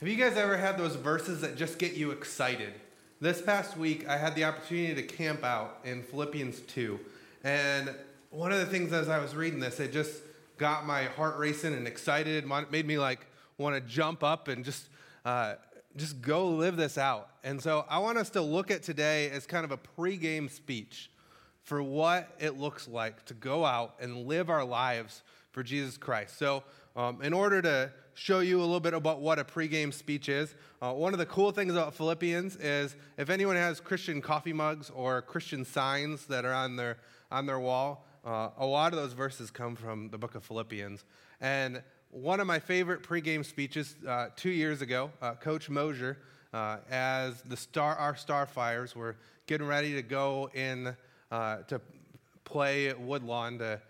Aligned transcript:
Have 0.00 0.08
you 0.08 0.16
guys 0.16 0.36
ever 0.36 0.56
had 0.56 0.76
those 0.76 0.96
verses 0.96 1.40
that 1.42 1.56
just 1.56 1.78
get 1.78 1.94
you 1.94 2.10
excited? 2.10 2.72
This 3.20 3.40
past 3.40 3.76
week, 3.76 4.08
I 4.08 4.16
had 4.16 4.34
the 4.34 4.42
opportunity 4.42 4.92
to 4.92 5.02
camp 5.02 5.44
out 5.44 5.78
in 5.84 6.02
Philippians 6.02 6.60
2. 6.62 6.98
And 7.44 7.94
one 8.30 8.50
of 8.50 8.58
the 8.58 8.66
things 8.66 8.92
as 8.92 9.08
I 9.08 9.20
was 9.20 9.36
reading 9.36 9.60
this, 9.60 9.78
it 9.78 9.92
just 9.92 10.12
got 10.58 10.84
my 10.84 11.04
heart 11.04 11.38
racing 11.38 11.74
and 11.74 11.86
excited, 11.86 12.44
made 12.72 12.86
me 12.86 12.98
like 12.98 13.24
want 13.56 13.76
to 13.76 13.80
jump 13.80 14.24
up 14.24 14.48
and 14.48 14.64
just, 14.64 14.88
uh, 15.24 15.54
just 15.96 16.20
go 16.20 16.48
live 16.48 16.76
this 16.76 16.98
out. 16.98 17.28
And 17.44 17.62
so 17.62 17.86
I 17.88 18.00
want 18.00 18.18
us 18.18 18.30
to 18.30 18.42
look 18.42 18.72
at 18.72 18.82
today 18.82 19.30
as 19.30 19.46
kind 19.46 19.64
of 19.64 19.70
a 19.70 19.78
pregame 19.78 20.50
speech 20.50 21.08
for 21.62 21.80
what 21.80 22.34
it 22.40 22.58
looks 22.58 22.88
like 22.88 23.24
to 23.26 23.34
go 23.34 23.64
out 23.64 23.94
and 24.00 24.26
live 24.26 24.50
our 24.50 24.64
lives 24.64 25.22
for 25.52 25.62
Jesus 25.62 25.96
Christ. 25.96 26.36
So, 26.36 26.64
um, 26.96 27.22
in 27.22 27.32
order 27.32 27.60
to 27.62 27.90
show 28.14 28.40
you 28.40 28.58
a 28.58 28.62
little 28.62 28.80
bit 28.80 28.94
about 28.94 29.20
what 29.20 29.38
a 29.38 29.44
pregame 29.44 29.92
speech 29.92 30.28
is. 30.28 30.54
Uh, 30.80 30.92
one 30.92 31.12
of 31.12 31.18
the 31.18 31.26
cool 31.26 31.50
things 31.50 31.72
about 31.72 31.94
Philippians 31.94 32.56
is 32.56 32.94
if 33.18 33.28
anyone 33.28 33.56
has 33.56 33.80
Christian 33.80 34.20
coffee 34.20 34.52
mugs 34.52 34.90
or 34.90 35.20
Christian 35.22 35.64
signs 35.64 36.26
that 36.26 36.44
are 36.44 36.52
on 36.52 36.76
their, 36.76 36.98
on 37.32 37.46
their 37.46 37.58
wall, 37.58 38.06
uh, 38.24 38.50
a 38.58 38.66
lot 38.66 38.92
of 38.92 38.98
those 38.98 39.12
verses 39.12 39.50
come 39.50 39.74
from 39.74 40.08
the 40.10 40.18
book 40.18 40.34
of 40.34 40.44
Philippians. 40.44 41.04
And 41.40 41.82
one 42.10 42.38
of 42.38 42.46
my 42.46 42.60
favorite 42.60 43.02
pregame 43.02 43.44
speeches 43.44 43.96
uh, 44.06 44.28
two 44.36 44.50
years 44.50 44.80
ago, 44.80 45.10
uh, 45.20 45.34
Coach 45.34 45.68
Mosier, 45.68 46.18
uh, 46.52 46.76
as 46.88 47.42
the 47.42 47.56
star, 47.56 47.96
our 47.96 48.14
Starfires 48.14 48.94
were 48.94 49.16
getting 49.46 49.66
ready 49.66 49.94
to 49.94 50.02
go 50.02 50.48
in 50.54 50.96
uh, 51.32 51.56
to 51.62 51.80
play 52.44 52.92
Woodlawn 52.92 53.58
to, 53.58 53.80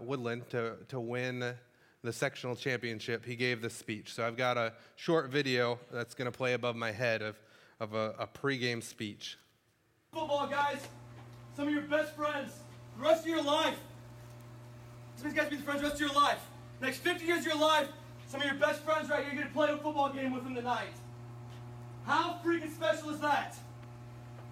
Woodland 0.00 0.50
to, 0.50 0.74
to 0.88 0.98
win 0.98 1.54
the 2.02 2.12
sectional 2.12 2.54
championship, 2.54 3.24
he 3.24 3.34
gave 3.34 3.60
this 3.60 3.74
speech. 3.74 4.14
So 4.14 4.26
I've 4.26 4.36
got 4.36 4.56
a 4.56 4.72
short 4.96 5.30
video 5.30 5.78
that's 5.92 6.14
going 6.14 6.30
to 6.30 6.36
play 6.36 6.52
above 6.52 6.76
my 6.76 6.92
head 6.92 7.22
of, 7.22 7.40
of 7.80 7.94
a, 7.94 8.14
a 8.18 8.26
pregame 8.26 8.82
speech. 8.82 9.36
Football, 10.12 10.46
guys, 10.46 10.86
some 11.56 11.66
of 11.66 11.74
your 11.74 11.82
best 11.82 12.14
friends, 12.14 12.52
the 12.96 13.02
rest 13.02 13.22
of 13.22 13.28
your 13.28 13.42
life. 13.42 13.78
Some 15.16 15.26
of 15.26 15.34
these 15.34 15.42
guys 15.42 15.50
be 15.50 15.56
the 15.56 15.62
friends 15.62 15.80
the 15.80 15.88
rest 15.88 16.00
of 16.00 16.06
your 16.06 16.14
life. 16.14 16.40
Next 16.80 16.98
50 16.98 17.24
years 17.24 17.40
of 17.40 17.46
your 17.46 17.58
life, 17.58 17.88
some 18.28 18.40
of 18.40 18.46
your 18.46 18.56
best 18.56 18.84
friends 18.84 19.10
right 19.10 19.24
here, 19.24 19.32
you're 19.32 19.42
going 19.42 19.48
to 19.48 19.54
play 19.54 19.70
a 19.70 19.76
football 19.76 20.12
game 20.12 20.32
with 20.32 20.44
them 20.44 20.54
tonight. 20.54 20.94
How 22.04 22.38
freaking 22.44 22.72
special 22.72 23.10
is 23.10 23.20
that? 23.20 23.56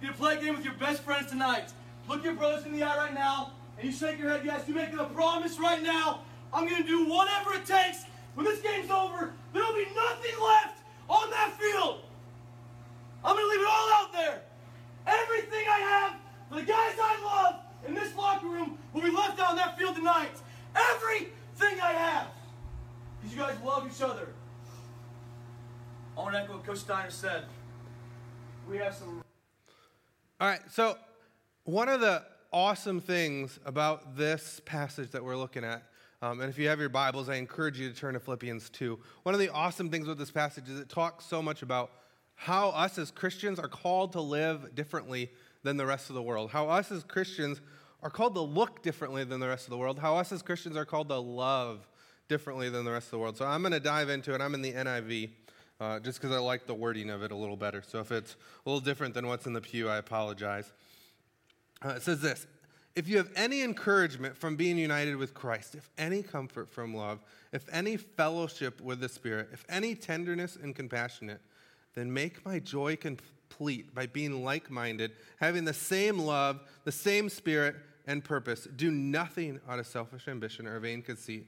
You're 0.01 0.11
going 0.11 0.13
to 0.13 0.19
play 0.19 0.37
a 0.37 0.41
game 0.41 0.55
with 0.55 0.65
your 0.65 0.73
best 0.73 1.01
friends 1.03 1.31
tonight. 1.31 1.71
Look 2.09 2.23
your 2.23 2.33
brothers 2.33 2.65
in 2.65 2.73
the 2.73 2.83
eye 2.83 2.97
right 2.97 3.13
now, 3.13 3.53
and 3.77 3.87
you 3.87 3.93
shake 3.93 4.19
your 4.19 4.29
head 4.29 4.41
yes. 4.43 4.63
You're 4.67 4.75
making 4.75 4.99
a 4.99 5.05
promise 5.05 5.57
right 5.57 5.81
now 5.81 6.21
I'm 6.53 6.67
going 6.67 6.81
to 6.81 6.87
do 6.87 7.09
whatever 7.09 7.53
it 7.53 7.65
takes. 7.65 8.05
When 8.35 8.45
this 8.45 8.61
game's 8.61 8.91
over, 8.91 9.33
there'll 9.53 9.73
be 9.73 9.87
nothing 9.95 10.39
left 10.41 10.79
on 11.09 11.29
that 11.31 11.53
field. 11.59 12.01
I'm 13.23 13.35
going 13.35 13.45
to 13.45 13.51
leave 13.51 13.61
it 13.61 13.67
all 13.67 13.89
out 13.93 14.13
there. 14.13 14.41
Everything 15.07 15.65
I 15.69 15.79
have 15.79 16.13
for 16.49 16.55
the 16.55 16.65
guys 16.65 16.95
I 17.01 17.23
love 17.23 17.55
in 17.87 17.93
this 17.93 18.15
locker 18.15 18.47
room 18.47 18.77
will 18.93 19.01
be 19.01 19.11
left 19.11 19.39
out 19.39 19.51
on 19.51 19.55
that 19.55 19.77
field 19.77 19.95
tonight. 19.95 20.31
Everything 20.75 21.79
I 21.81 21.93
have. 21.93 22.27
Because 23.19 23.35
you 23.35 23.41
guys 23.41 23.55
love 23.65 23.89
each 23.91 24.01
other. 24.01 24.27
I 26.17 26.21
want 26.21 26.33
to 26.33 26.41
echo 26.41 26.53
what 26.53 26.65
Coach 26.65 26.77
Steiner 26.77 27.09
said. 27.09 27.45
We 28.69 28.77
have 28.77 28.93
some. 28.93 29.23
All 30.39 30.47
right, 30.47 30.61
so 30.71 30.97
one 31.63 31.89
of 31.89 32.01
the 32.01 32.23
awesome 32.51 32.99
things 32.99 33.59
about 33.65 34.15
this 34.15 34.61
passage 34.65 35.11
that 35.11 35.23
we're 35.23 35.37
looking 35.37 35.63
at 35.63 35.83
um, 36.21 36.41
and 36.41 36.49
if 36.49 36.57
you 36.57 36.67
have 36.67 36.79
your 36.79 36.89
Bibles, 36.89 37.29
I 37.29 37.35
encourage 37.35 37.79
you 37.79 37.89
to 37.89 37.95
turn 37.95 38.15
to 38.15 38.19
Philippians 38.19 38.69
2. 38.71 38.97
One 39.23 39.35
of 39.35 39.39
the 39.39 39.49
awesome 39.49 39.89
things 39.89 40.07
with 40.07 40.17
this 40.17 40.31
passage 40.31 40.67
is 40.67 40.79
it 40.79 40.89
talks 40.89 41.25
so 41.25 41.41
much 41.41 41.61
about 41.61 41.91
how 42.33 42.69
us 42.69 42.97
as 42.97 43.11
Christians 43.11 43.59
are 43.59 43.67
called 43.67 44.13
to 44.13 44.21
live 44.21 44.73
differently 44.73 45.29
than 45.63 45.77
the 45.77 45.85
rest 45.85 46.09
of 46.09 46.15
the 46.15 46.21
world, 46.21 46.51
how 46.51 46.69
us 46.69 46.91
as 46.91 47.03
Christians 47.03 47.61
are 48.01 48.09
called 48.09 48.33
to 48.35 48.41
look 48.41 48.81
differently 48.81 49.23
than 49.23 49.39
the 49.39 49.47
rest 49.47 49.65
of 49.65 49.71
the 49.71 49.77
world, 49.77 49.99
how 49.99 50.17
us 50.17 50.31
as 50.31 50.41
Christians 50.41 50.75
are 50.75 50.85
called 50.85 51.09
to 51.09 51.17
love 51.17 51.87
differently 52.27 52.69
than 52.69 52.83
the 52.83 52.91
rest 52.91 53.07
of 53.07 53.11
the 53.11 53.19
world. 53.19 53.37
So 53.37 53.45
I'm 53.45 53.61
going 53.61 53.73
to 53.73 53.79
dive 53.79 54.09
into 54.09 54.33
it. 54.33 54.41
I'm 54.41 54.53
in 54.53 54.61
the 54.61 54.73
NIV. 54.73 55.29
Uh, 55.79 55.99
just 55.99 56.19
because 56.19 56.35
I 56.35 56.39
like 56.39 56.65
the 56.65 56.73
wording 56.73 57.11
of 57.11 57.21
it 57.21 57.31
a 57.31 57.35
little 57.35 57.55
better. 57.55 57.83
So 57.87 57.99
if 57.99 58.11
it's 58.11 58.33
a 58.33 58.69
little 58.69 58.79
different 58.79 59.13
than 59.13 59.27
what's 59.27 59.45
in 59.45 59.53
the 59.53 59.61
pew, 59.61 59.87
I 59.87 59.97
apologize. 59.97 60.73
Uh, 61.85 61.89
it 61.89 62.01
says 62.01 62.19
this 62.19 62.47
if 62.97 63.07
you 63.07 63.17
have 63.17 63.29
any 63.35 63.61
encouragement 63.61 64.35
from 64.35 64.55
being 64.55 64.75
united 64.75 65.15
with 65.17 65.35
Christ, 65.35 65.75
if 65.75 65.87
any 65.99 66.23
comfort 66.23 66.67
from 66.67 66.95
love, 66.95 67.19
if 67.53 67.69
any 67.71 67.95
fellowship 67.95 68.81
with 68.81 68.99
the 68.99 69.07
Spirit, 69.07 69.49
if 69.53 69.63
any 69.69 69.93
tenderness 69.93 70.55
and 70.55 70.75
compassionate, 70.75 71.39
then 71.93 72.11
make 72.11 72.43
my 72.43 72.57
joy 72.57 72.95
complete 72.95 73.93
by 73.93 74.07
being 74.07 74.43
like 74.43 74.71
minded, 74.71 75.11
having 75.39 75.63
the 75.63 75.75
same 75.75 76.17
love, 76.17 76.59
the 76.85 76.91
same 76.91 77.29
spirit 77.29 77.75
and 78.07 78.23
purpose. 78.23 78.67
Do 78.75 78.89
nothing 78.89 79.59
out 79.69 79.77
of 79.77 79.85
selfish 79.85 80.27
ambition 80.27 80.65
or 80.65 80.79
vain 80.79 81.03
conceit, 81.03 81.45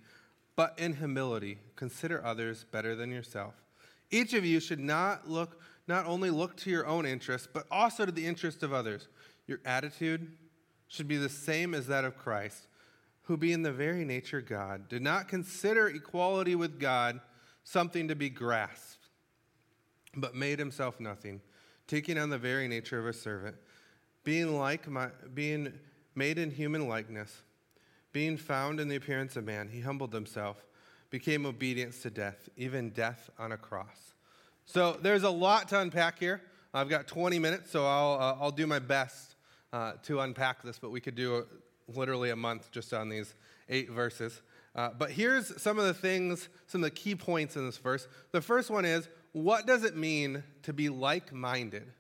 but 0.56 0.78
in 0.78 0.94
humility 0.94 1.58
consider 1.76 2.24
others 2.24 2.64
better 2.72 2.96
than 2.96 3.10
yourself. 3.10 3.56
Each 4.12 4.36
of 4.36 4.46
you 4.46 4.60
should 4.60 4.80
not 4.80 5.28
look 5.28 5.60
not 5.88 6.06
only 6.06 6.30
look 6.30 6.56
to 6.58 6.70
your 6.70 6.86
own 6.86 7.08
interests, 7.08 7.48
but 7.52 7.66
also 7.72 8.06
to 8.06 8.12
the 8.12 8.28
interests 8.28 8.62
of 8.62 8.72
others. 8.72 9.08
Your 9.48 9.60
attitude 9.66 10.32
should 10.90 11.08
be 11.08 11.18
the 11.18 11.30
same 11.30 11.74
as 11.74 11.88
that 11.88 12.04
of 12.04 12.18
Christ, 12.18 12.68
who, 13.24 13.38
being 13.38 13.62
the 13.62 13.72
very 13.72 14.04
nature 14.04 14.42
God, 14.42 14.90
did 14.90 15.04
not 15.04 15.28
consider 15.28 15.88
equality 15.88 16.56
with 16.56 16.80
God 16.80 17.22
something 17.64 18.08
to 18.08 18.16
be 18.16 18.30
grasped, 18.30 19.08
but 20.16 20.36
made 20.36 20.58
himself 20.58 21.00
nothing, 21.00 21.40
taking 21.88 22.18
on 22.18 22.32
the 22.32 22.40
very 22.40 22.68
nature 22.68 23.00
of 23.00 23.06
a 23.06 23.14
servant, 23.14 23.56
being, 24.24 24.58
like 24.58 24.88
my, 24.88 25.10
being 25.34 25.72
made 26.16 26.40
in 26.40 26.50
human 26.50 26.90
likeness, 26.90 27.44
being 28.12 28.36
found 28.36 28.80
in 28.80 28.88
the 28.88 28.96
appearance 28.96 29.36
of 29.36 29.46
man, 29.46 29.70
he 29.70 29.82
humbled 29.82 30.12
himself, 30.12 30.66
became 31.12 31.46
obedient 31.46 31.94
to 32.02 32.10
death, 32.10 32.50
even 32.58 32.90
death 32.90 33.30
on 33.38 33.52
a 33.52 33.58
cross. 33.58 34.16
So 34.66 34.98
there's 35.02 35.24
a 35.24 35.30
lot 35.30 35.70
to 35.70 35.80
unpack 35.80 36.18
here. 36.18 36.42
I've 36.74 36.90
got 36.90 37.08
20 37.08 37.38
minutes, 37.38 37.72
so 37.72 37.86
I'll, 37.86 38.14
uh, 38.14 38.44
I'll 38.44 38.52
do 38.52 38.66
my 38.66 38.80
best 38.80 39.36
uh, 39.74 39.94
to 40.04 40.20
unpack 40.20 40.64
this, 40.64 40.80
but 40.80 40.92
we 40.92 41.02
could 41.02 41.16
do 41.16 41.38
a, 41.38 41.44
literally 41.94 42.30
a 42.30 42.36
month 42.36 42.72
just 42.72 42.94
on 42.94 43.10
these 43.10 43.34
eight 43.70 43.90
verses. 43.90 44.42
Uh, 44.76 44.90
but 44.98 45.12
here's 45.12 45.62
some 45.62 45.80
of 45.80 45.86
the 45.86 45.94
things, 45.94 46.50
some 46.68 46.84
of 46.84 46.86
the 46.86 46.96
key 46.96 47.16
points 47.16 47.56
in 47.56 47.66
this 47.66 47.78
verse. 47.78 48.08
The 48.32 48.42
first 48.42 48.70
one 48.70 48.86
is 48.86 49.08
what 49.32 49.66
does 49.66 49.84
it 49.84 49.96
mean 49.96 50.44
to 50.64 50.74
be 50.74 50.90
like 50.90 51.34
minded? 51.34 51.92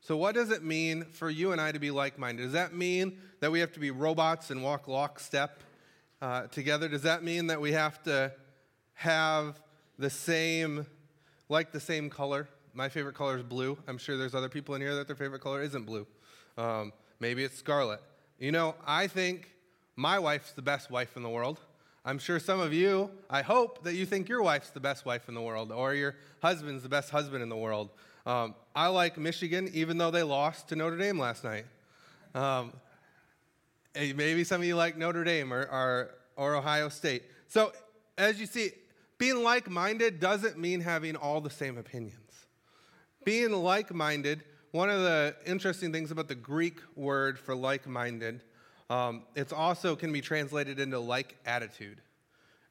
So, 0.00 0.16
what 0.16 0.34
does 0.34 0.50
it 0.50 0.62
mean 0.62 1.04
for 1.04 1.28
you 1.28 1.52
and 1.52 1.60
I 1.60 1.72
to 1.72 1.78
be 1.78 1.90
like 1.90 2.18
minded? 2.18 2.44
Does 2.44 2.52
that 2.52 2.74
mean 2.74 3.18
that 3.40 3.50
we 3.50 3.60
have 3.60 3.72
to 3.72 3.80
be 3.80 3.90
robots 3.90 4.50
and 4.50 4.62
walk 4.62 4.88
lockstep 4.88 5.62
uh, 6.22 6.42
together? 6.46 6.88
Does 6.88 7.02
that 7.02 7.24
mean 7.24 7.48
that 7.48 7.60
we 7.60 7.72
have 7.72 8.02
to 8.04 8.32
have 8.94 9.60
the 9.98 10.10
same, 10.10 10.86
like 11.48 11.72
the 11.72 11.80
same 11.80 12.08
color? 12.08 12.48
My 12.72 12.88
favorite 12.88 13.14
color 13.14 13.38
is 13.38 13.42
blue. 13.42 13.78
I'm 13.88 13.98
sure 13.98 14.16
there's 14.16 14.34
other 14.34 14.48
people 14.48 14.74
in 14.74 14.80
here 14.80 14.94
that 14.94 15.06
their 15.06 15.16
favorite 15.16 15.40
color 15.40 15.62
isn't 15.62 15.86
blue. 15.86 16.06
Um, 16.56 16.92
Maybe 17.20 17.44
it's 17.44 17.58
Scarlet. 17.58 18.00
You 18.38 18.52
know, 18.52 18.74
I 18.86 19.06
think 19.06 19.50
my 19.96 20.18
wife's 20.18 20.52
the 20.52 20.62
best 20.62 20.90
wife 20.90 21.16
in 21.16 21.22
the 21.22 21.30
world. 21.30 21.60
I'm 22.04 22.18
sure 22.18 22.38
some 22.38 22.60
of 22.60 22.72
you, 22.72 23.10
I 23.28 23.42
hope 23.42 23.82
that 23.84 23.94
you 23.94 24.06
think 24.06 24.28
your 24.28 24.42
wife's 24.42 24.70
the 24.70 24.80
best 24.80 25.04
wife 25.04 25.28
in 25.28 25.34
the 25.34 25.40
world 25.40 25.72
or 25.72 25.94
your 25.94 26.14
husband's 26.40 26.82
the 26.82 26.88
best 26.88 27.10
husband 27.10 27.42
in 27.42 27.48
the 27.48 27.56
world. 27.56 27.90
Um, 28.26 28.54
I 28.74 28.88
like 28.88 29.18
Michigan, 29.18 29.70
even 29.72 29.98
though 29.98 30.10
they 30.10 30.22
lost 30.22 30.68
to 30.68 30.76
Notre 30.76 30.96
Dame 30.96 31.18
last 31.18 31.42
night. 31.42 31.64
Um, 32.34 32.72
maybe 33.94 34.44
some 34.44 34.60
of 34.60 34.66
you 34.66 34.76
like 34.76 34.96
Notre 34.96 35.24
Dame 35.24 35.52
or, 35.52 35.62
or, 35.62 36.10
or 36.36 36.54
Ohio 36.54 36.88
State. 36.90 37.22
So, 37.48 37.72
as 38.18 38.38
you 38.38 38.46
see, 38.46 38.70
being 39.18 39.42
like 39.42 39.70
minded 39.70 40.20
doesn't 40.20 40.58
mean 40.58 40.80
having 40.80 41.16
all 41.16 41.40
the 41.40 41.50
same 41.50 41.78
opinions. 41.78 42.46
Being 43.24 43.52
like 43.52 43.92
minded 43.92 44.44
one 44.76 44.90
of 44.90 45.00
the 45.00 45.34
interesting 45.46 45.90
things 45.90 46.10
about 46.10 46.28
the 46.28 46.34
Greek 46.34 46.80
word 46.94 47.38
for 47.38 47.54
like 47.54 47.86
minded, 47.86 48.42
um, 48.90 49.22
it's 49.34 49.52
also 49.52 49.96
can 49.96 50.12
be 50.12 50.20
translated 50.20 50.78
into 50.78 50.98
like 50.98 51.34
attitude. 51.46 52.02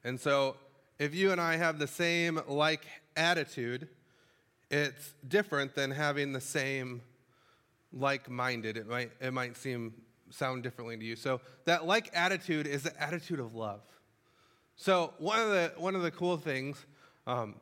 And 0.04 0.20
so 0.20 0.56
if 1.00 1.16
you 1.16 1.32
and 1.32 1.40
I 1.40 1.56
have 1.56 1.80
the 1.80 1.88
same 1.88 2.40
like 2.46 2.86
attitude, 3.16 3.88
it's 4.70 5.14
different 5.26 5.74
than 5.74 5.90
having 5.90 6.32
the 6.32 6.40
same 6.40 7.02
like 7.92 8.30
minded. 8.30 8.76
It 8.76 8.86
might, 8.86 9.10
it 9.20 9.32
might 9.32 9.56
seem 9.56 9.92
sound 10.30 10.62
differently 10.62 10.96
to 10.96 11.04
you. 11.04 11.16
So 11.16 11.40
that 11.64 11.86
like 11.86 12.10
attitude 12.14 12.68
is 12.68 12.84
the 12.84 13.02
attitude 13.02 13.40
of 13.40 13.56
love. 13.56 13.80
So 14.76 15.12
one 15.18 15.40
of 15.40 15.48
the 15.48 15.72
one 15.76 15.96
of 15.96 16.02
the 16.02 16.12
cool 16.12 16.36
things 16.36 16.86
um, 17.26 17.56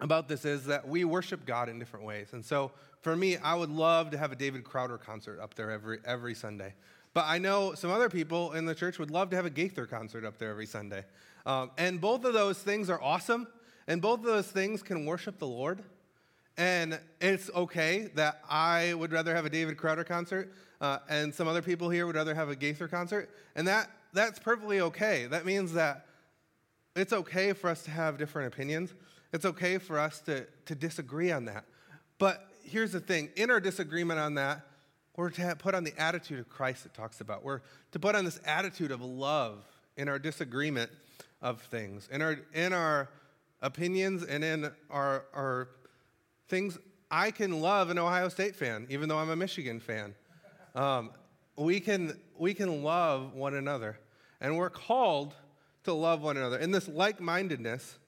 about 0.00 0.28
this 0.28 0.44
is 0.44 0.66
that 0.66 0.86
we 0.86 1.04
worship 1.04 1.46
God 1.46 1.68
in 1.68 1.78
different 1.78 2.04
ways. 2.04 2.28
And 2.32 2.44
so 2.44 2.72
for 3.00 3.16
me, 3.16 3.36
I 3.38 3.54
would 3.54 3.70
love 3.70 4.10
to 4.10 4.18
have 4.18 4.32
a 4.32 4.36
David 4.36 4.64
Crowder 4.64 4.98
concert 4.98 5.40
up 5.40 5.54
there 5.54 5.70
every, 5.70 5.98
every 6.04 6.34
Sunday. 6.34 6.74
But 7.14 7.24
I 7.26 7.38
know 7.38 7.74
some 7.74 7.90
other 7.90 8.10
people 8.10 8.52
in 8.52 8.66
the 8.66 8.74
church 8.74 8.98
would 8.98 9.10
love 9.10 9.30
to 9.30 9.36
have 9.36 9.46
a 9.46 9.50
Gaither 9.50 9.86
concert 9.86 10.24
up 10.24 10.38
there 10.38 10.50
every 10.50 10.66
Sunday. 10.66 11.04
Um, 11.46 11.70
and 11.78 12.00
both 12.00 12.24
of 12.24 12.34
those 12.34 12.58
things 12.58 12.90
are 12.90 13.00
awesome. 13.00 13.46
And 13.86 14.02
both 14.02 14.18
of 14.20 14.26
those 14.26 14.48
things 14.48 14.82
can 14.82 15.06
worship 15.06 15.38
the 15.38 15.46
Lord. 15.46 15.82
And 16.58 16.98
it's 17.20 17.50
okay 17.54 18.10
that 18.14 18.40
I 18.50 18.94
would 18.94 19.12
rather 19.12 19.34
have 19.34 19.46
a 19.46 19.50
David 19.50 19.76
Crowder 19.76 20.04
concert 20.04 20.52
uh, 20.80 20.98
and 21.08 21.34
some 21.34 21.48
other 21.48 21.62
people 21.62 21.88
here 21.88 22.06
would 22.06 22.16
rather 22.16 22.34
have 22.34 22.48
a 22.48 22.56
Gaither 22.56 22.88
concert. 22.88 23.30
And 23.54 23.66
that, 23.66 23.90
that's 24.12 24.38
perfectly 24.38 24.80
okay. 24.80 25.26
That 25.26 25.46
means 25.46 25.72
that 25.72 26.06
it's 26.94 27.12
okay 27.12 27.52
for 27.52 27.70
us 27.70 27.82
to 27.84 27.90
have 27.90 28.18
different 28.18 28.52
opinions. 28.52 28.94
It's 29.36 29.44
okay 29.44 29.76
for 29.76 29.98
us 29.98 30.20
to, 30.20 30.46
to 30.64 30.74
disagree 30.74 31.30
on 31.30 31.44
that. 31.44 31.66
But 32.16 32.48
here's 32.62 32.92
the 32.92 33.00
thing 33.00 33.28
in 33.36 33.50
our 33.50 33.60
disagreement 33.60 34.18
on 34.18 34.36
that, 34.36 34.62
we're 35.14 35.28
to 35.28 35.56
put 35.56 35.74
on 35.74 35.84
the 35.84 35.92
attitude 35.98 36.40
of 36.40 36.48
Christ 36.48 36.86
it 36.86 36.94
talks 36.94 37.20
about. 37.20 37.44
We're 37.44 37.60
to 37.92 37.98
put 37.98 38.14
on 38.14 38.24
this 38.24 38.40
attitude 38.46 38.90
of 38.90 39.02
love 39.02 39.62
in 39.98 40.08
our 40.08 40.18
disagreement 40.18 40.90
of 41.42 41.60
things, 41.60 42.08
in 42.10 42.22
our, 42.22 42.38
in 42.54 42.72
our 42.72 43.10
opinions 43.60 44.22
and 44.22 44.42
in 44.42 44.70
our, 44.88 45.26
our 45.34 45.68
things. 46.48 46.78
I 47.10 47.30
can 47.30 47.60
love 47.60 47.90
an 47.90 47.98
Ohio 47.98 48.30
State 48.30 48.56
fan, 48.56 48.86
even 48.88 49.06
though 49.06 49.18
I'm 49.18 49.28
a 49.28 49.36
Michigan 49.36 49.80
fan. 49.80 50.14
Um, 50.74 51.10
we, 51.58 51.80
can, 51.80 52.18
we 52.38 52.54
can 52.54 52.82
love 52.82 53.34
one 53.34 53.52
another, 53.52 53.98
and 54.40 54.56
we're 54.56 54.70
called 54.70 55.34
to 55.84 55.92
love 55.92 56.22
one 56.22 56.38
another. 56.38 56.56
In 56.56 56.70
this 56.70 56.88
like 56.88 57.20
mindedness, 57.20 57.98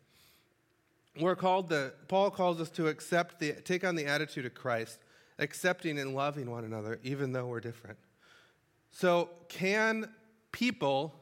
we're 1.20 1.36
called 1.36 1.70
to, 1.70 1.92
Paul 2.08 2.30
calls 2.30 2.60
us 2.60 2.70
to 2.70 2.88
accept 2.88 3.40
the, 3.40 3.52
take 3.52 3.84
on 3.84 3.94
the 3.94 4.06
attitude 4.06 4.46
of 4.46 4.54
Christ, 4.54 4.98
accepting 5.38 5.98
and 5.98 6.14
loving 6.14 6.50
one 6.50 6.64
another, 6.64 7.00
even 7.02 7.32
though 7.32 7.46
we're 7.46 7.60
different. 7.60 7.98
So, 8.90 9.30
can 9.48 10.10
people 10.52 11.14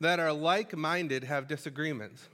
that 0.00 0.20
are 0.20 0.32
like 0.32 0.76
minded 0.76 1.24
have 1.24 1.48
disagreements? 1.48 2.28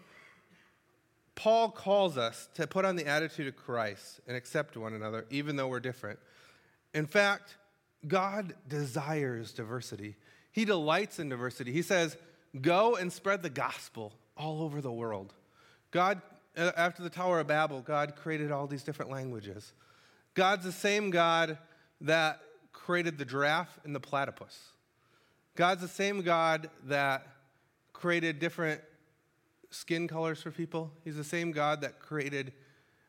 Paul 1.34 1.70
calls 1.70 2.18
us 2.18 2.48
to 2.54 2.66
put 2.66 2.84
on 2.84 2.96
the 2.96 3.06
attitude 3.06 3.46
of 3.46 3.56
Christ 3.56 4.20
and 4.26 4.36
accept 4.36 4.76
one 4.76 4.92
another, 4.92 5.26
even 5.30 5.56
though 5.56 5.68
we're 5.68 5.80
different. 5.80 6.18
In 6.94 7.06
fact, 7.06 7.56
God 8.06 8.54
desires 8.68 9.52
diversity. 9.52 10.16
He 10.50 10.64
delights 10.64 11.18
in 11.18 11.28
diversity. 11.28 11.72
He 11.72 11.82
says, 11.82 12.16
Go 12.60 12.96
and 12.96 13.10
spread 13.10 13.42
the 13.42 13.50
gospel 13.50 14.12
all 14.36 14.62
over 14.62 14.82
the 14.82 14.92
world. 14.92 15.32
God, 15.90 16.20
after 16.56 17.02
the 17.02 17.10
Tower 17.10 17.40
of 17.40 17.46
Babel, 17.46 17.80
God 17.80 18.16
created 18.16 18.50
all 18.50 18.66
these 18.66 18.82
different 18.82 19.10
languages. 19.10 19.72
God's 20.34 20.64
the 20.64 20.72
same 20.72 21.10
God 21.10 21.58
that 22.00 22.40
created 22.72 23.18
the 23.18 23.24
giraffe 23.24 23.78
and 23.84 23.94
the 23.94 24.00
platypus. 24.00 24.58
God's 25.54 25.82
the 25.82 25.88
same 25.88 26.22
God 26.22 26.70
that 26.84 27.26
created 27.92 28.38
different 28.38 28.80
skin 29.70 30.08
colors 30.08 30.42
for 30.42 30.50
people. 30.50 30.90
He's 31.04 31.16
the 31.16 31.24
same 31.24 31.52
God 31.52 31.82
that 31.82 32.00
created, 32.00 32.52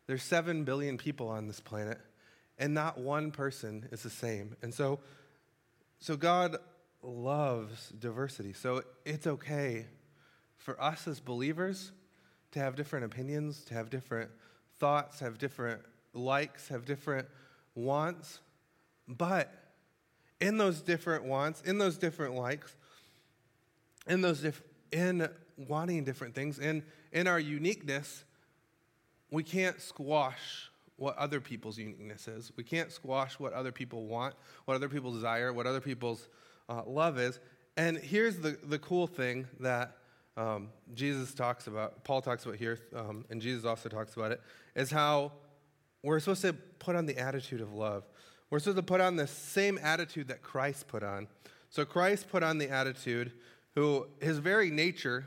there's 0.07 0.23
7 0.23 0.63
billion 0.63 0.97
people 0.97 1.27
on 1.27 1.47
this 1.47 1.59
planet, 1.59 1.99
and 2.57 2.73
not 2.73 2.97
one 2.97 3.31
person 3.31 3.87
is 3.91 4.03
the 4.03 4.09
same. 4.09 4.55
And 4.61 4.73
so, 4.73 4.99
so 5.99 6.15
God 6.15 6.57
loves 7.01 7.89
diversity. 7.89 8.53
So 8.53 8.83
it's 9.05 9.27
okay 9.27 9.87
for 10.57 10.81
us 10.81 11.07
as 11.07 11.19
believers 11.19 11.91
to 12.53 12.59
have 12.59 12.75
different 12.75 13.05
opinions, 13.05 13.63
to 13.65 13.73
have 13.73 13.89
different 13.89 14.31
thoughts, 14.79 15.19
have 15.19 15.37
different 15.37 15.81
likes, 16.13 16.69
have 16.69 16.85
different 16.85 17.27
wants. 17.75 18.39
But 19.07 19.53
in 20.39 20.57
those 20.57 20.81
different 20.81 21.25
wants, 21.25 21.61
in 21.61 21.77
those 21.77 21.97
different 21.97 22.35
likes, 22.35 22.75
in 24.07 24.21
those 24.21 24.41
diff- 24.41 24.63
in 24.91 25.27
wanting 25.57 26.03
different 26.03 26.35
things, 26.35 26.59
in 26.59 26.83
in 27.11 27.27
our 27.27 27.39
uniqueness, 27.39 28.23
we 29.31 29.43
can't 29.43 29.81
squash 29.81 30.69
what 30.97 31.17
other 31.17 31.39
people's 31.39 31.77
uniqueness 31.77 32.27
is. 32.27 32.51
We 32.55 32.63
can't 32.63 32.91
squash 32.91 33.39
what 33.39 33.53
other 33.53 33.71
people 33.71 34.05
want, 34.05 34.35
what 34.65 34.75
other 34.75 34.89
people 34.89 35.11
desire, 35.11 35.51
what 35.51 35.65
other 35.65 35.81
people's 35.81 36.27
uh, 36.69 36.83
love 36.85 37.17
is. 37.17 37.39
And 37.77 37.97
here's 37.97 38.37
the, 38.37 38.57
the 38.63 38.79
cool 38.79 39.07
thing 39.07 39.47
that 39.59 39.97
um, 40.35 40.69
Jesus 40.93 41.33
talks 41.33 41.67
about, 41.67 42.03
Paul 42.03 42.21
talks 42.21 42.45
about 42.45 42.57
here, 42.57 42.79
um, 42.95 43.25
and 43.29 43.41
Jesus 43.41 43.65
also 43.65 43.89
talks 43.89 44.15
about 44.15 44.31
it, 44.31 44.41
is 44.75 44.89
how 44.89 45.31
we're 46.01 46.19
supposed 46.19 46.41
to 46.41 46.53
put 46.53 46.95
on 46.95 47.05
the 47.05 47.17
attitude 47.17 47.61
of 47.61 47.73
love. 47.73 48.03
We're 48.49 48.59
supposed 48.59 48.77
to 48.77 48.83
put 48.83 49.01
on 49.01 49.15
the 49.15 49.27
same 49.27 49.79
attitude 49.81 50.27
that 50.27 50.41
Christ 50.41 50.87
put 50.87 51.03
on. 51.03 51.27
So 51.69 51.85
Christ 51.85 52.29
put 52.29 52.43
on 52.43 52.57
the 52.57 52.69
attitude 52.69 53.31
who, 53.75 54.07
his 54.21 54.37
very 54.37 54.69
nature, 54.69 55.25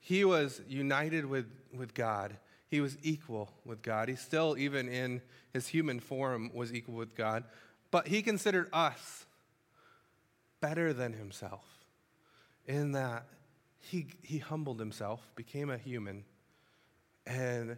he 0.00 0.24
was 0.24 0.60
united 0.68 1.26
with, 1.26 1.46
with 1.72 1.94
God. 1.94 2.36
He 2.68 2.80
was 2.80 2.96
equal 3.02 3.50
with 3.64 3.82
God. 3.82 4.08
He 4.08 4.16
still, 4.16 4.56
even 4.58 4.88
in 4.88 5.20
his 5.52 5.68
human 5.68 6.00
form, 6.00 6.50
was 6.52 6.74
equal 6.74 6.94
with 6.94 7.14
God. 7.14 7.44
But 7.90 8.08
he 8.08 8.22
considered 8.22 8.68
us 8.72 9.26
better 10.60 10.92
than 10.92 11.12
himself 11.12 11.64
in 12.66 12.92
that 12.92 13.26
he, 13.90 14.06
he 14.22 14.38
humbled 14.38 14.80
himself, 14.80 15.20
became 15.36 15.70
a 15.70 15.78
human, 15.78 16.24
and 17.26 17.76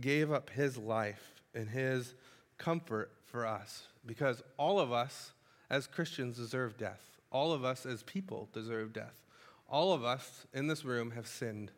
gave 0.00 0.30
up 0.30 0.50
his 0.50 0.76
life 0.76 1.42
and 1.54 1.68
his 1.68 2.14
comfort 2.58 3.10
for 3.24 3.46
us 3.46 3.86
because 4.04 4.42
all 4.58 4.78
of 4.78 4.92
us 4.92 5.32
as 5.70 5.86
Christians 5.86 6.36
deserve 6.36 6.76
death. 6.76 7.02
All 7.30 7.52
of 7.52 7.64
us 7.64 7.86
as 7.86 8.02
people 8.02 8.48
deserve 8.52 8.92
death. 8.92 9.24
All 9.68 9.92
of 9.92 10.04
us 10.04 10.46
in 10.52 10.66
this 10.66 10.84
room 10.84 11.10
have 11.12 11.26
sinned 11.26 11.70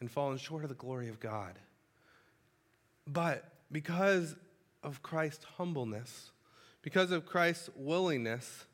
and 0.00 0.10
fallen 0.10 0.38
short 0.38 0.62
of 0.64 0.68
the 0.68 0.74
glory 0.74 1.08
of 1.08 1.20
God. 1.20 1.58
But 3.06 3.44
because 3.70 4.36
of 4.82 5.02
Christ's 5.02 5.44
humbleness, 5.56 6.30
because 6.82 7.10
of 7.10 7.26
Christ's 7.26 7.70
willingness 7.74 8.64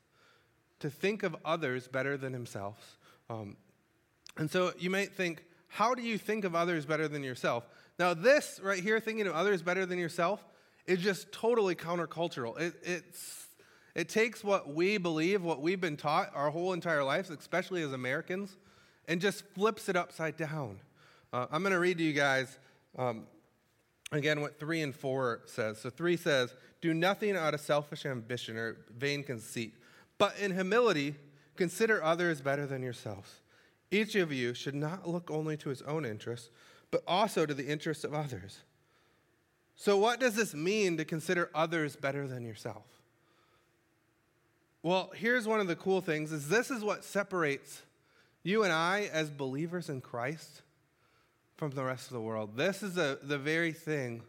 to 0.79 0.89
think 0.89 1.23
of 1.23 1.35
others 1.43 1.87
better 1.87 2.17
than 2.17 2.33
himself. 2.33 2.97
Um, 3.29 3.55
and 4.39 4.49
so 4.49 4.73
you 4.79 4.89
might 4.89 5.13
think, 5.13 5.43
how 5.67 5.93
do 5.93 6.01
you 6.01 6.17
think 6.17 6.45
of 6.45 6.55
others 6.55 6.85
better 6.85 7.07
than 7.07 7.23
yourself? 7.23 7.63
Now, 7.99 8.13
this 8.13 8.59
right 8.63 8.81
here, 8.81 8.99
thinking 8.99 9.27
of 9.27 9.35
others 9.35 9.61
better 9.61 9.85
than 9.85 9.99
yourself, 9.99 10.43
is 10.87 10.99
just 10.99 11.31
totally 11.31 11.75
countercultural. 11.75 12.59
It, 12.59 12.73
it's, 12.81 13.47
it 13.93 14.09
takes 14.09 14.43
what 14.43 14.73
we 14.73 14.97
believe, 14.97 15.43
what 15.43 15.61
we've 15.61 15.79
been 15.79 15.97
taught 15.97 16.31
our 16.33 16.49
whole 16.49 16.73
entire 16.73 17.03
lives, 17.03 17.29
especially 17.29 17.83
as 17.83 17.93
Americans, 17.93 18.57
and 19.07 19.21
just 19.21 19.45
flips 19.53 19.89
it 19.89 19.95
upside 19.95 20.37
down. 20.37 20.79
Uh, 21.31 21.45
I'm 21.51 21.61
going 21.61 21.73
to 21.73 21.79
read 21.79 21.99
to 21.99 22.03
you 22.03 22.13
guys 22.13 22.57
um, 22.97 23.27
again 24.11 24.41
what 24.41 24.59
3 24.59 24.81
and 24.81 24.95
4 24.95 25.41
says. 25.45 25.79
So 25.79 25.91
3 25.91 26.17
says, 26.17 26.55
Do 26.81 26.93
nothing 26.93 27.35
out 27.35 27.53
of 27.53 27.59
selfish 27.59 28.05
ambition 28.05 28.57
or 28.57 28.77
vain 28.97 29.23
conceit 29.23 29.75
but 30.19 30.37
in 30.37 30.53
humility, 30.53 31.15
consider 31.55 32.03
others 32.03 32.41
better 32.41 32.67
than 32.67 32.83
yourselves. 32.83 33.39
Each 33.91 34.15
of 34.15 34.31
you 34.31 34.53
should 34.53 34.75
not 34.75 35.07
look 35.07 35.31
only 35.31 35.57
to 35.57 35.69
his 35.69 35.81
own 35.81 36.05
interests, 36.05 36.49
but 36.91 37.03
also 37.07 37.45
to 37.45 37.53
the 37.53 37.67
interests 37.67 38.03
of 38.03 38.13
others. 38.13 38.59
So, 39.75 39.97
what 39.97 40.19
does 40.19 40.35
this 40.35 40.53
mean 40.53 40.97
to 40.97 41.05
consider 41.05 41.49
others 41.55 41.95
better 41.95 42.27
than 42.27 42.43
yourself? 42.45 42.83
Well, 44.83 45.11
here's 45.15 45.47
one 45.47 45.59
of 45.59 45.67
the 45.67 45.75
cool 45.75 46.01
things 46.01 46.31
is 46.31 46.47
this 46.47 46.71
is 46.71 46.83
what 46.83 47.03
separates 47.03 47.81
you 48.43 48.63
and 48.63 48.71
I 48.71 49.09
as 49.11 49.29
believers 49.29 49.89
in 49.89 50.01
Christ 50.01 50.61
from 51.57 51.71
the 51.71 51.83
rest 51.83 52.07
of 52.07 52.13
the 52.13 52.21
world. 52.21 52.55
This 52.55 52.81
is 52.83 52.97
a, 52.97 53.19
the 53.21 53.37
very 53.37 53.73
thing 53.73 54.23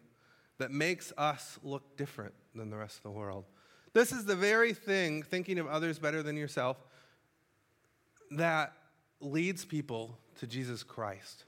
that 0.58 0.70
makes 0.70 1.12
us 1.16 1.58
look 1.62 1.96
different 1.96 2.34
than 2.54 2.70
the 2.70 2.76
rest 2.76 2.96
of 2.96 3.02
the 3.04 3.10
world. 3.10 3.44
This 3.92 4.12
is 4.12 4.24
the 4.24 4.36
very 4.36 4.72
thing, 4.72 5.22
thinking 5.22 5.58
of 5.58 5.66
others 5.66 5.98
better 5.98 6.22
than 6.22 6.36
yourself, 6.36 6.76
that 8.32 8.72
leads 9.20 9.64
people 9.64 10.18
to 10.38 10.46
Jesus 10.46 10.82
Christ. 10.82 11.44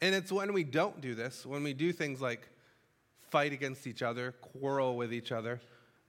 And 0.00 0.14
it's 0.14 0.30
when 0.30 0.52
we 0.52 0.64
don't 0.64 1.00
do 1.00 1.14
this, 1.14 1.44
when 1.44 1.62
we 1.62 1.72
do 1.72 1.92
things 1.92 2.20
like 2.20 2.48
fight 3.30 3.52
against 3.52 3.86
each 3.86 4.02
other, 4.02 4.32
quarrel 4.32 4.96
with 4.96 5.12
each 5.12 5.32
other, 5.32 5.60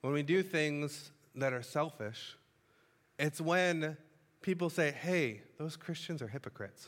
when 0.02 0.14
we 0.14 0.24
do 0.24 0.44
things 0.44 1.12
that 1.36 1.54
are 1.54 1.62
selfish, 1.64 2.38
it's 3.18 3.42
when 3.42 3.98
people 4.42 4.70
say, 4.70 4.92
hey, 4.92 5.42
those 5.58 5.76
Christians 5.76 6.22
are 6.22 6.28
hypocrites. 6.28 6.88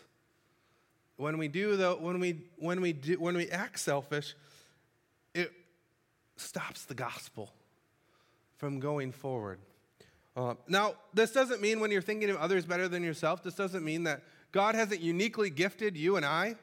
When 1.17 1.37
we 1.37 1.47
do 1.47 1.75
the, 1.75 1.91
when 1.91 2.19
we 2.19 2.41
when 2.57 2.81
we 2.81 2.93
do 2.93 3.19
when 3.19 3.35
we 3.35 3.49
act 3.49 3.79
selfish, 3.79 4.35
it 5.35 5.51
stops 6.37 6.85
the 6.85 6.95
gospel 6.95 7.53
from 8.57 8.79
going 8.79 9.11
forward. 9.11 9.59
Uh, 10.41 10.55
now, 10.67 10.95
this 11.13 11.31
doesn't 11.31 11.61
mean 11.61 11.79
when 11.79 11.91
you're 11.91 12.01
thinking 12.01 12.31
of 12.31 12.37
others 12.37 12.65
better 12.65 12.87
than 12.87 13.03
yourself, 13.03 13.43
this 13.43 13.53
doesn't 13.53 13.85
mean 13.85 14.05
that 14.05 14.23
God 14.51 14.73
hasn't 14.73 14.99
uniquely 14.99 15.51
gifted 15.51 15.95
you 15.95 16.15
and 16.15 16.25
I 16.25 16.55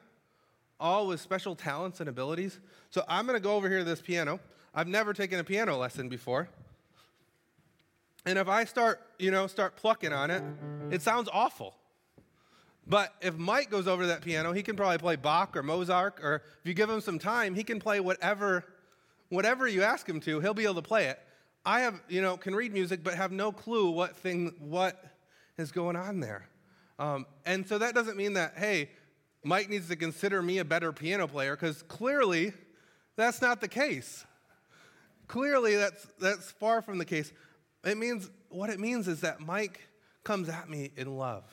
all 0.81 1.07
with 1.07 1.21
special 1.21 1.55
talents 1.55 2.01
and 2.01 2.09
abilities. 2.09 2.59
So 2.89 3.03
I'm 3.07 3.25
going 3.25 3.37
to 3.37 3.43
go 3.43 3.55
over 3.55 3.69
here 3.69 3.79
to 3.79 3.83
this 3.85 4.01
piano. 4.01 4.41
I've 4.75 4.87
never 4.87 5.13
taken 5.13 5.39
a 5.39 5.45
piano 5.45 5.77
lesson 5.77 6.09
before. 6.09 6.49
And 8.25 8.37
if 8.37 8.49
I 8.49 8.65
start, 8.65 8.99
you 9.17 9.31
know, 9.31 9.47
start 9.47 9.77
plucking 9.77 10.11
on 10.11 10.29
it, 10.29 10.43
it 10.91 11.01
sounds 11.01 11.29
awful. 11.31 11.73
But 12.85 13.13
if 13.21 13.37
Mike 13.37 13.69
goes 13.69 13.87
over 13.87 14.03
to 14.03 14.07
that 14.07 14.21
piano, 14.21 14.51
he 14.51 14.61
can 14.61 14.75
probably 14.75 14.97
play 14.97 15.15
Bach 15.15 15.55
or 15.55 15.63
Mozart, 15.63 16.19
or 16.21 16.43
if 16.61 16.67
you 16.67 16.73
give 16.73 16.89
him 16.89 16.99
some 16.99 17.17
time, 17.17 17.55
he 17.55 17.63
can 17.63 17.79
play 17.79 18.01
whatever, 18.01 18.65
whatever 19.29 19.67
you 19.67 19.83
ask 19.83 20.07
him 20.07 20.19
to, 20.21 20.41
he'll 20.41 20.53
be 20.53 20.63
able 20.63 20.75
to 20.75 20.81
play 20.81 21.05
it. 21.05 21.19
I 21.69 21.81
have, 21.81 22.01
you 22.09 22.23
know, 22.23 22.35
can 22.35 22.55
read 22.55 22.73
music, 22.73 23.03
but 23.03 23.13
have 23.13 23.31
no 23.31 23.51
clue 23.51 23.91
what 23.91 24.17
thing, 24.17 24.55
what 24.57 25.05
is 25.55 25.71
going 25.71 25.95
on 25.95 26.19
there. 26.19 26.49
Um, 26.97 27.27
and 27.45 27.67
so 27.67 27.77
that 27.77 27.93
doesn't 27.93 28.17
mean 28.17 28.33
that, 28.33 28.53
hey, 28.57 28.89
Mike 29.43 29.69
needs 29.69 29.87
to 29.89 29.95
consider 29.95 30.41
me 30.41 30.57
a 30.57 30.65
better 30.65 30.91
piano 30.91 31.27
player, 31.27 31.55
because 31.55 31.83
clearly 31.83 32.53
that's 33.17 33.39
not 33.39 33.61
the 33.61 33.67
case. 33.67 34.25
Clearly 35.27 35.75
that's, 35.75 36.07
that's 36.19 36.49
far 36.49 36.81
from 36.81 36.97
the 36.97 37.05
case. 37.05 37.31
It 37.83 37.99
means, 37.99 38.31
what 38.49 38.71
it 38.71 38.79
means 38.79 39.07
is 39.07 39.21
that 39.21 39.39
Mike 39.39 39.79
comes 40.23 40.49
at 40.49 40.71
me 40.71 40.89
in 40.97 41.17
love 41.17 41.43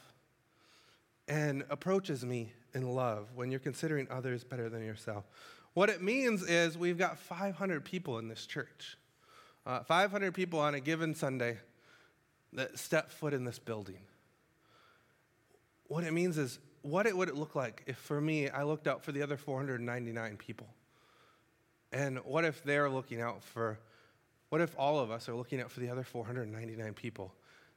and 1.29 1.63
approaches 1.69 2.25
me 2.25 2.55
in 2.73 2.95
love 2.95 3.29
when 3.35 3.51
you're 3.51 3.61
considering 3.61 4.09
others 4.11 4.45
better 4.45 4.71
than 4.71 4.83
yourself. 4.83 5.25
What 5.75 5.91
it 5.91 6.01
means 6.01 6.43
is 6.43 6.79
we've 6.79 6.97
got 6.97 7.19
500 7.19 7.85
people 7.85 8.19
in 8.19 8.29
this 8.29 8.47
church, 8.47 8.97
uh, 9.67 9.81
500 9.83 10.33
people 10.33 10.61
on 10.61 10.75
a 10.75 10.81
given 10.81 11.15
Sunday 11.15 11.59
that 12.53 12.79
step 12.79 13.11
foot 13.11 13.35
in 13.35 13.45
this 13.45 13.59
building. 13.59 13.99
What 15.89 16.05
it 16.05 16.13
means 16.13 16.39
is, 16.39 16.59
what 16.83 17.07
it 17.07 17.17
would 17.17 17.29
it 17.29 17.35
look 17.35 17.57
like 17.57 17.83
if 17.87 17.97
for 17.97 18.21
me 18.21 18.49
I 18.49 18.63
looked 18.63 18.87
out 18.87 19.03
for 19.03 19.11
the 19.11 19.23
other 19.23 19.37
499 19.37 20.37
people? 20.37 20.69
And 21.93 22.19
what 22.19 22.45
if 22.45 22.63
they're 22.63 22.89
looking 22.89 23.21
out 23.21 23.43
for, 23.43 23.79
what 24.51 24.61
if 24.61 24.75
all 24.79 25.01
of 25.01 25.11
us 25.11 25.29
are 25.29 25.35
looking 25.35 25.61
out 25.61 25.71
for 25.71 25.81
the 25.81 25.91
other 25.91 26.05
499 26.05 26.95
people? 26.95 27.33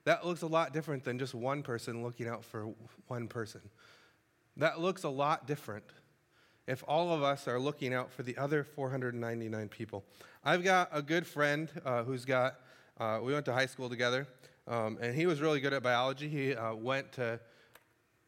That 0.05 0.25
looks 0.25 0.43
a 0.43 0.47
lot 0.47 0.73
different 0.73 1.03
than 1.03 1.17
just 1.17 1.33
one 1.33 1.63
person 1.63 2.03
looking 2.03 2.27
out 2.27 2.45
for 2.45 2.69
one 3.07 3.27
person. 3.27 3.61
That 4.57 4.79
looks 4.79 5.03
a 5.03 5.09
lot 5.09 5.47
different 5.47 5.85
if 6.69 6.83
all 6.87 7.11
of 7.11 7.23
us 7.23 7.47
are 7.47 7.59
looking 7.59 7.95
out 7.95 8.11
for 8.11 8.21
the 8.21 8.37
other 8.37 8.63
499 8.63 9.69
people. 9.69 10.05
I've 10.45 10.63
got 10.63 10.89
a 10.91 11.01
good 11.01 11.25
friend 11.25 11.67
uh, 11.83 12.03
who's 12.03 12.25
got, 12.25 12.59
uh, 12.99 13.19
we 13.23 13.33
went 13.33 13.45
to 13.45 13.53
high 13.53 13.65
school 13.65 13.89
together, 13.89 14.27
um, 14.67 14.99
and 15.01 15.15
he 15.15 15.25
was 15.25 15.41
really 15.41 15.59
good 15.59 15.73
at 15.73 15.81
biology. 15.81 16.29
He 16.29 16.53
uh, 16.53 16.75
went 16.75 17.11
to, 17.13 17.39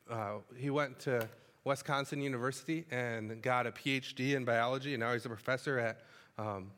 uh, 0.09 0.37
he 0.57 0.71
went 0.71 0.99
to 1.01 1.29
Wisconsin 1.65 2.19
University 2.19 2.85
and 2.89 3.43
got 3.43 3.67
a 3.67 3.71
PhD 3.71 4.33
in 4.33 4.43
biology, 4.43 4.95
and 4.95 5.01
now 5.01 5.13
he's 5.13 5.25
a 5.25 5.29
professor 5.29 5.77
at 5.77 5.99
um, 6.39 6.71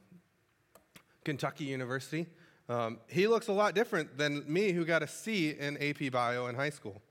Kentucky 1.23 1.63
University. 1.63 2.27
Um, 2.67 2.99
he 3.07 3.25
looks 3.25 3.47
a 3.47 3.53
lot 3.53 3.73
different 3.73 4.17
than 4.17 4.43
me, 4.51 4.73
who 4.73 4.83
got 4.83 5.01
a 5.01 5.07
C 5.07 5.51
in 5.51 5.81
AP 5.81 6.11
Bio 6.11 6.47
in 6.47 6.55
high 6.55 6.71
school. 6.71 7.01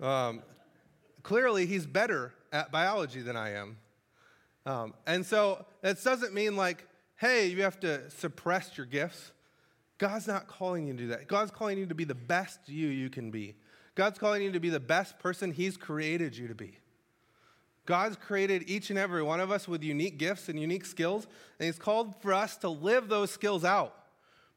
Um, 0.00 0.40
clearly, 1.22 1.66
he's 1.66 1.84
better 1.84 2.32
at 2.52 2.72
biology 2.72 3.20
than 3.20 3.36
I 3.36 3.52
am. 3.52 3.76
Um, 4.64 4.94
and 5.06 5.24
so 5.26 5.64
that 5.80 6.02
doesn't 6.02 6.34
mean 6.34 6.56
like, 6.56 6.86
hey, 7.16 7.48
you 7.48 7.62
have 7.62 7.80
to 7.80 8.08
suppress 8.10 8.76
your 8.76 8.86
gifts. 8.86 9.32
God's 9.98 10.26
not 10.26 10.46
calling 10.46 10.86
you 10.86 10.92
to 10.92 10.98
do 10.98 11.06
that. 11.08 11.28
God's 11.28 11.50
calling 11.50 11.78
you 11.78 11.86
to 11.86 11.94
be 11.94 12.04
the 12.04 12.14
best 12.14 12.68
you 12.68 12.88
you 12.88 13.10
can 13.10 13.30
be. 13.30 13.54
God's 13.94 14.18
calling 14.18 14.42
you 14.42 14.52
to 14.52 14.60
be 14.60 14.70
the 14.70 14.80
best 14.80 15.18
person 15.18 15.52
He's 15.52 15.76
created 15.76 16.36
you 16.36 16.48
to 16.48 16.54
be. 16.54 16.78
God's 17.84 18.16
created 18.16 18.68
each 18.68 18.90
and 18.90 18.98
every 18.98 19.22
one 19.22 19.40
of 19.40 19.50
us 19.50 19.66
with 19.66 19.82
unique 19.82 20.16
gifts 20.18 20.48
and 20.48 20.58
unique 20.58 20.86
skills, 20.86 21.26
and 21.58 21.66
He's 21.66 21.78
called 21.78 22.14
for 22.22 22.32
us 22.32 22.56
to 22.58 22.68
live 22.68 23.08
those 23.08 23.30
skills 23.30 23.64
out. 23.64 23.94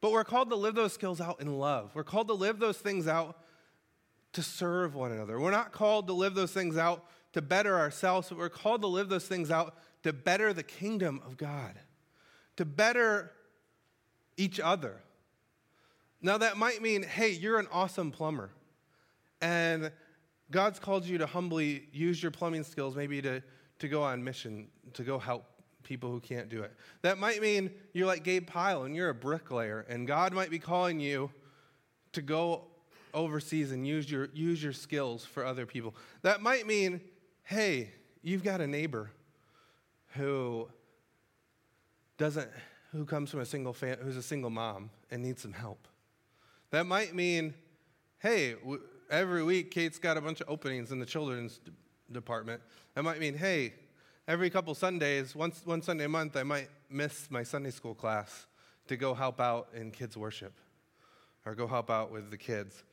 But 0.01 0.11
we're 0.11 0.23
called 0.23 0.49
to 0.51 0.55
live 0.55 0.75
those 0.75 0.93
skills 0.93 1.19
out 1.19 1.41
in 1.41 1.57
love. 1.57 1.91
We're 1.95 2.03
called 2.03 2.27
to 2.27 2.33
live 2.33 2.59
those 2.59 2.77
things 2.77 3.07
out 3.07 3.37
to 4.33 4.43
serve 4.43 4.95
one 4.95 5.11
another. 5.11 5.39
We're 5.39 5.51
not 5.51 5.71
called 5.71 6.07
to 6.07 6.13
live 6.13 6.35
those 6.35 6.51
things 6.51 6.77
out 6.77 7.05
to 7.33 7.41
better 7.41 7.77
ourselves, 7.77 8.29
but 8.29 8.37
we're 8.37 8.49
called 8.49 8.81
to 8.81 8.87
live 8.87 9.09
those 9.09 9.25
things 9.25 9.49
out 9.49 9.75
to 10.05 10.13
better 10.13 10.53
the 10.53 10.61
kingdom 10.61 11.19
of 11.25 11.35
God, 11.35 11.73
to 12.57 12.63
better 12.63 13.31
each 14.37 14.59
other. 14.59 15.01
Now, 16.21 16.37
that 16.37 16.57
might 16.57 16.79
mean, 16.79 17.01
hey, 17.01 17.31
you're 17.31 17.57
an 17.57 17.65
awesome 17.71 18.11
plumber, 18.11 18.51
and 19.41 19.91
God's 20.51 20.77
called 20.77 21.05
you 21.05 21.17
to 21.17 21.25
humbly 21.25 21.87
use 21.91 22.21
your 22.21 22.31
plumbing 22.31 22.63
skills, 22.63 22.95
maybe 22.95 23.19
to, 23.23 23.41
to 23.79 23.87
go 23.87 24.03
on 24.03 24.23
mission, 24.23 24.67
to 24.93 25.01
go 25.01 25.17
help 25.17 25.43
people 25.81 26.11
who 26.11 26.19
can't 26.19 26.49
do 26.49 26.61
it. 26.61 26.75
That 27.01 27.17
might 27.17 27.41
mean 27.41 27.71
you're 27.93 28.05
like 28.05 28.23
Gabe 28.23 28.45
Pyle 28.45 28.83
and 28.83 28.95
you're 28.95 29.09
a 29.09 29.15
bricklayer, 29.15 29.87
and 29.89 30.05
God 30.05 30.33
might 30.33 30.51
be 30.51 30.59
calling 30.59 30.99
you 30.99 31.31
to 32.11 32.21
go 32.21 32.65
overseas 33.15 33.71
and 33.71 33.87
use 33.87 34.11
your, 34.11 34.29
use 34.35 34.61
your 34.61 34.73
skills 34.73 35.25
for 35.25 35.43
other 35.43 35.65
people. 35.65 35.95
That 36.21 36.43
might 36.43 36.67
mean, 36.67 37.01
hey, 37.41 37.89
you've 38.21 38.43
got 38.43 38.61
a 38.61 38.67
neighbor 38.67 39.09
who 40.15 40.67
doesn't, 42.17 42.49
who 42.91 43.05
comes 43.05 43.29
from 43.29 43.41
a 43.41 43.45
single 43.45 43.73
fam- 43.73 43.99
who's 43.99 44.17
a 44.17 44.23
single 44.23 44.49
mom 44.49 44.89
and 45.11 45.21
needs 45.21 45.41
some 45.41 45.53
help. 45.53 45.87
That 46.71 46.85
might 46.85 47.13
mean, 47.13 47.53
hey, 48.19 48.53
w- 48.53 48.81
every 49.09 49.43
week 49.43 49.71
Kate's 49.71 49.99
got 49.99 50.17
a 50.17 50.21
bunch 50.21 50.41
of 50.41 50.49
openings 50.49 50.91
in 50.91 50.99
the 50.99 51.05
children's 51.05 51.59
d- 51.59 51.71
department. 52.11 52.61
That 52.95 53.03
might 53.03 53.19
mean, 53.19 53.35
hey, 53.35 53.73
every 54.27 54.49
couple 54.49 54.73
Sundays, 54.75 55.35
once, 55.35 55.61
one 55.65 55.81
Sunday 55.81 56.05
a 56.05 56.09
month, 56.09 56.35
I 56.35 56.43
might 56.43 56.69
miss 56.89 57.29
my 57.29 57.43
Sunday 57.43 57.71
school 57.71 57.93
class 57.93 58.47
to 58.87 58.97
go 58.97 59.13
help 59.13 59.39
out 59.41 59.69
in 59.73 59.91
kids' 59.91 60.15
worship 60.15 60.53
or 61.45 61.55
go 61.55 61.67
help 61.67 61.89
out 61.89 62.11
with 62.11 62.31
the 62.31 62.37
kids. 62.37 62.83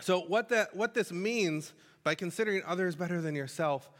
So, 0.00 0.20
what, 0.20 0.48
that, 0.48 0.74
what 0.74 0.94
this 0.94 1.12
means 1.12 1.72
by 2.02 2.14
considering 2.14 2.62
others 2.66 2.96
better 2.96 3.20
than 3.20 3.34
yourself 3.34 3.90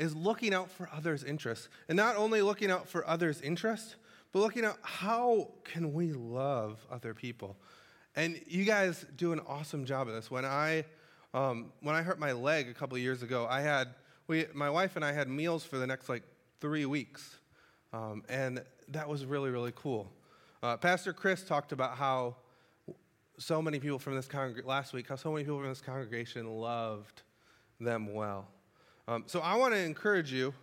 is 0.00 0.16
looking 0.16 0.54
out 0.54 0.70
for 0.70 0.88
others' 0.92 1.22
interests. 1.22 1.68
And 1.88 1.96
not 1.96 2.16
only 2.16 2.40
looking 2.40 2.70
out 2.70 2.88
for 2.88 3.06
others' 3.06 3.40
interests, 3.42 3.96
but 4.32 4.40
looking 4.40 4.64
at 4.64 4.76
how 4.82 5.50
can 5.62 5.92
we 5.92 6.12
love 6.12 6.78
other 6.90 7.12
people. 7.12 7.56
And 8.16 8.40
you 8.46 8.64
guys 8.64 9.04
do 9.16 9.32
an 9.32 9.40
awesome 9.46 9.84
job 9.84 10.08
of 10.08 10.14
this. 10.14 10.30
When 10.30 10.46
I, 10.46 10.86
um, 11.34 11.72
when 11.80 11.94
I 11.94 12.00
hurt 12.00 12.18
my 12.18 12.32
leg 12.32 12.68
a 12.68 12.74
couple 12.74 12.96
years 12.96 13.22
ago, 13.22 13.46
I 13.48 13.60
had 13.60 13.88
we, 14.26 14.46
my 14.54 14.70
wife 14.70 14.96
and 14.96 15.04
I 15.04 15.12
had 15.12 15.28
meals 15.28 15.64
for 15.64 15.76
the 15.76 15.86
next 15.86 16.08
like 16.08 16.22
three 16.60 16.86
weeks. 16.86 17.36
Um, 17.92 18.22
and 18.28 18.62
that 18.88 19.06
was 19.06 19.26
really, 19.26 19.50
really 19.50 19.72
cool. 19.76 20.10
Uh, 20.62 20.78
Pastor 20.78 21.12
Chris 21.12 21.42
talked 21.42 21.72
about 21.72 21.96
how 21.96 22.36
so 23.36 23.60
many 23.60 23.78
people 23.78 23.98
from 23.98 24.14
this 24.14 24.28
congregation, 24.28 24.66
last 24.66 24.92
week, 24.94 25.08
how 25.08 25.16
so 25.16 25.30
many 25.32 25.44
people 25.44 25.58
from 25.58 25.68
this 25.68 25.80
congregation 25.80 26.46
loved 26.46 27.22
them 27.80 28.14
well. 28.14 28.48
Um, 29.10 29.24
so 29.26 29.40
I 29.40 29.56
want 29.56 29.74
to 29.74 29.80
encourage 29.80 30.32
you, 30.32 30.54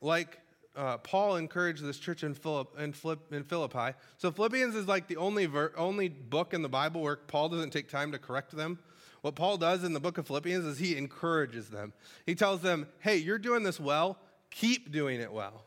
like 0.00 0.38
uh, 0.74 0.96
Paul 0.96 1.36
encouraged 1.36 1.84
this 1.84 1.98
church 1.98 2.24
in, 2.24 2.32
Philipp, 2.32 2.68
in, 2.80 2.94
Philipp, 2.94 3.34
in 3.34 3.44
Philippi. 3.44 3.94
So 4.16 4.30
Philippians 4.30 4.74
is 4.74 4.88
like 4.88 5.08
the 5.08 5.18
only, 5.18 5.44
ver- 5.44 5.74
only 5.76 6.08
book 6.08 6.54
in 6.54 6.62
the 6.62 6.70
Bible 6.70 7.02
where 7.02 7.16
Paul 7.16 7.50
doesn't 7.50 7.68
take 7.68 7.90
time 7.90 8.12
to 8.12 8.18
correct 8.18 8.52
them. 8.52 8.78
What 9.20 9.34
Paul 9.34 9.58
does 9.58 9.84
in 9.84 9.92
the 9.92 10.00
book 10.00 10.16
of 10.16 10.26
Philippians 10.26 10.64
is 10.64 10.78
he 10.78 10.96
encourages 10.96 11.68
them. 11.68 11.92
He 12.24 12.34
tells 12.34 12.62
them, 12.62 12.86
hey, 13.00 13.18
you're 13.18 13.36
doing 13.36 13.62
this 13.62 13.78
well, 13.78 14.16
keep 14.48 14.90
doing 14.90 15.20
it 15.20 15.30
well. 15.30 15.66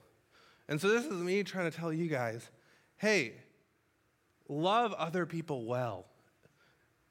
And 0.67 0.81
so 0.81 0.88
this 0.88 1.05
is 1.05 1.12
me 1.12 1.43
trying 1.43 1.69
to 1.69 1.77
tell 1.77 1.93
you 1.93 2.07
guys, 2.07 2.50
hey, 2.97 3.33
love 4.50 4.93
other 4.93 5.27
people 5.27 5.65
well. 5.65 6.07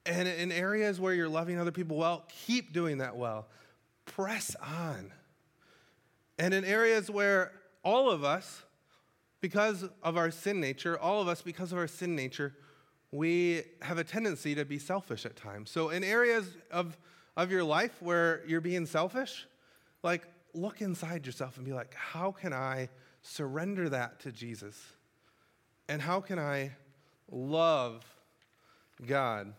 And 0.04 0.26
in 0.26 0.50
areas 0.50 0.98
where 0.98 1.14
you're 1.14 1.28
loving 1.28 1.60
other 1.60 1.70
people 1.70 1.96
well, 1.96 2.24
keep 2.46 2.72
doing 2.72 2.98
that 2.98 3.14
well. 3.14 3.46
Press 4.04 4.54
on. 4.56 5.12
And 6.38 6.54
in 6.54 6.64
areas 6.64 7.10
where 7.10 7.52
all 7.84 8.10
of 8.10 8.24
us, 8.24 8.62
because 9.40 9.84
of 10.02 10.16
our 10.16 10.30
sin 10.30 10.60
nature, 10.60 10.98
all 10.98 11.20
of 11.20 11.28
us, 11.28 11.42
because 11.42 11.72
of 11.72 11.78
our 11.78 11.88
sin 11.88 12.14
nature, 12.14 12.54
we 13.10 13.62
have 13.82 13.98
a 13.98 14.04
tendency 14.04 14.54
to 14.54 14.64
be 14.64 14.78
selfish 14.78 15.26
at 15.26 15.36
times. 15.36 15.70
So, 15.70 15.90
in 15.90 16.02
areas 16.02 16.56
of, 16.70 16.96
of 17.36 17.50
your 17.50 17.62
life 17.62 18.00
where 18.00 18.42
you're 18.46 18.60
being 18.60 18.86
selfish, 18.86 19.46
like 20.02 20.26
look 20.54 20.80
inside 20.80 21.26
yourself 21.26 21.56
and 21.56 21.66
be 21.66 21.72
like, 21.72 21.94
how 21.94 22.32
can 22.32 22.52
I 22.52 22.88
surrender 23.22 23.88
that 23.90 24.20
to 24.20 24.32
Jesus? 24.32 24.80
And 25.88 26.00
how 26.00 26.20
can 26.20 26.38
I 26.38 26.72
love 27.30 28.04
God? 29.06 29.52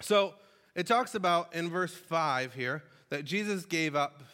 So, 0.00 0.34
it 0.74 0.86
talks 0.86 1.14
about 1.14 1.54
in 1.54 1.70
verse 1.70 1.94
5 1.94 2.54
here 2.54 2.82
that 3.14 3.24
Jesus 3.24 3.64
gave 3.64 3.94
up 3.94 4.24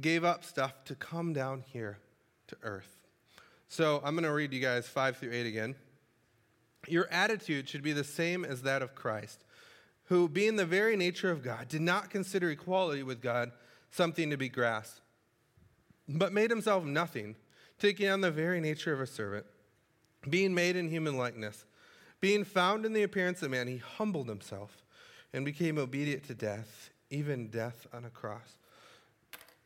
gave 0.00 0.24
up 0.24 0.44
stuff 0.44 0.82
to 0.84 0.94
come 0.94 1.34
down 1.34 1.62
here 1.66 1.98
to 2.46 2.56
earth. 2.62 2.96
So, 3.68 4.00
I'm 4.02 4.14
going 4.14 4.24
to 4.24 4.32
read 4.32 4.54
you 4.54 4.60
guys 4.60 4.88
5 4.88 5.18
through 5.18 5.32
8 5.32 5.44
again. 5.44 5.74
Your 6.88 7.06
attitude 7.10 7.68
should 7.68 7.82
be 7.82 7.92
the 7.92 8.02
same 8.02 8.46
as 8.46 8.62
that 8.62 8.80
of 8.80 8.94
Christ, 8.94 9.44
who, 10.04 10.26
being 10.26 10.56
the 10.56 10.64
very 10.64 10.96
nature 10.96 11.30
of 11.30 11.42
God, 11.42 11.68
did 11.68 11.82
not 11.82 12.08
consider 12.08 12.50
equality 12.50 13.02
with 13.02 13.20
God 13.20 13.52
something 13.90 14.30
to 14.30 14.38
be 14.38 14.48
grasped, 14.48 15.02
but 16.08 16.32
made 16.32 16.48
himself 16.48 16.84
nothing, 16.84 17.36
taking 17.78 18.08
on 18.08 18.22
the 18.22 18.30
very 18.30 18.62
nature 18.62 18.94
of 18.94 19.00
a 19.02 19.06
servant, 19.06 19.44
being 20.30 20.54
made 20.54 20.76
in 20.76 20.88
human 20.88 21.18
likeness. 21.18 21.66
Being 22.22 22.44
found 22.44 22.86
in 22.86 22.94
the 22.94 23.02
appearance 23.02 23.42
of 23.42 23.50
man, 23.50 23.68
he 23.68 23.76
humbled 23.76 24.30
himself 24.30 24.82
and 25.34 25.44
became 25.44 25.76
obedient 25.76 26.24
to 26.24 26.34
death, 26.34 26.88
even 27.12 27.48
death 27.48 27.86
on 27.92 28.04
a 28.04 28.10
cross. 28.10 28.58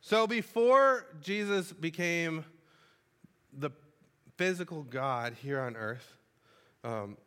So 0.01 0.27
before 0.27 1.07
Jesus 1.21 1.71
became 1.71 2.45
the 3.57 3.71
physical 4.35 4.83
God 4.83 5.33
here 5.41 5.59
on 5.59 5.75
earth, 5.75 6.15
um, 6.83 7.17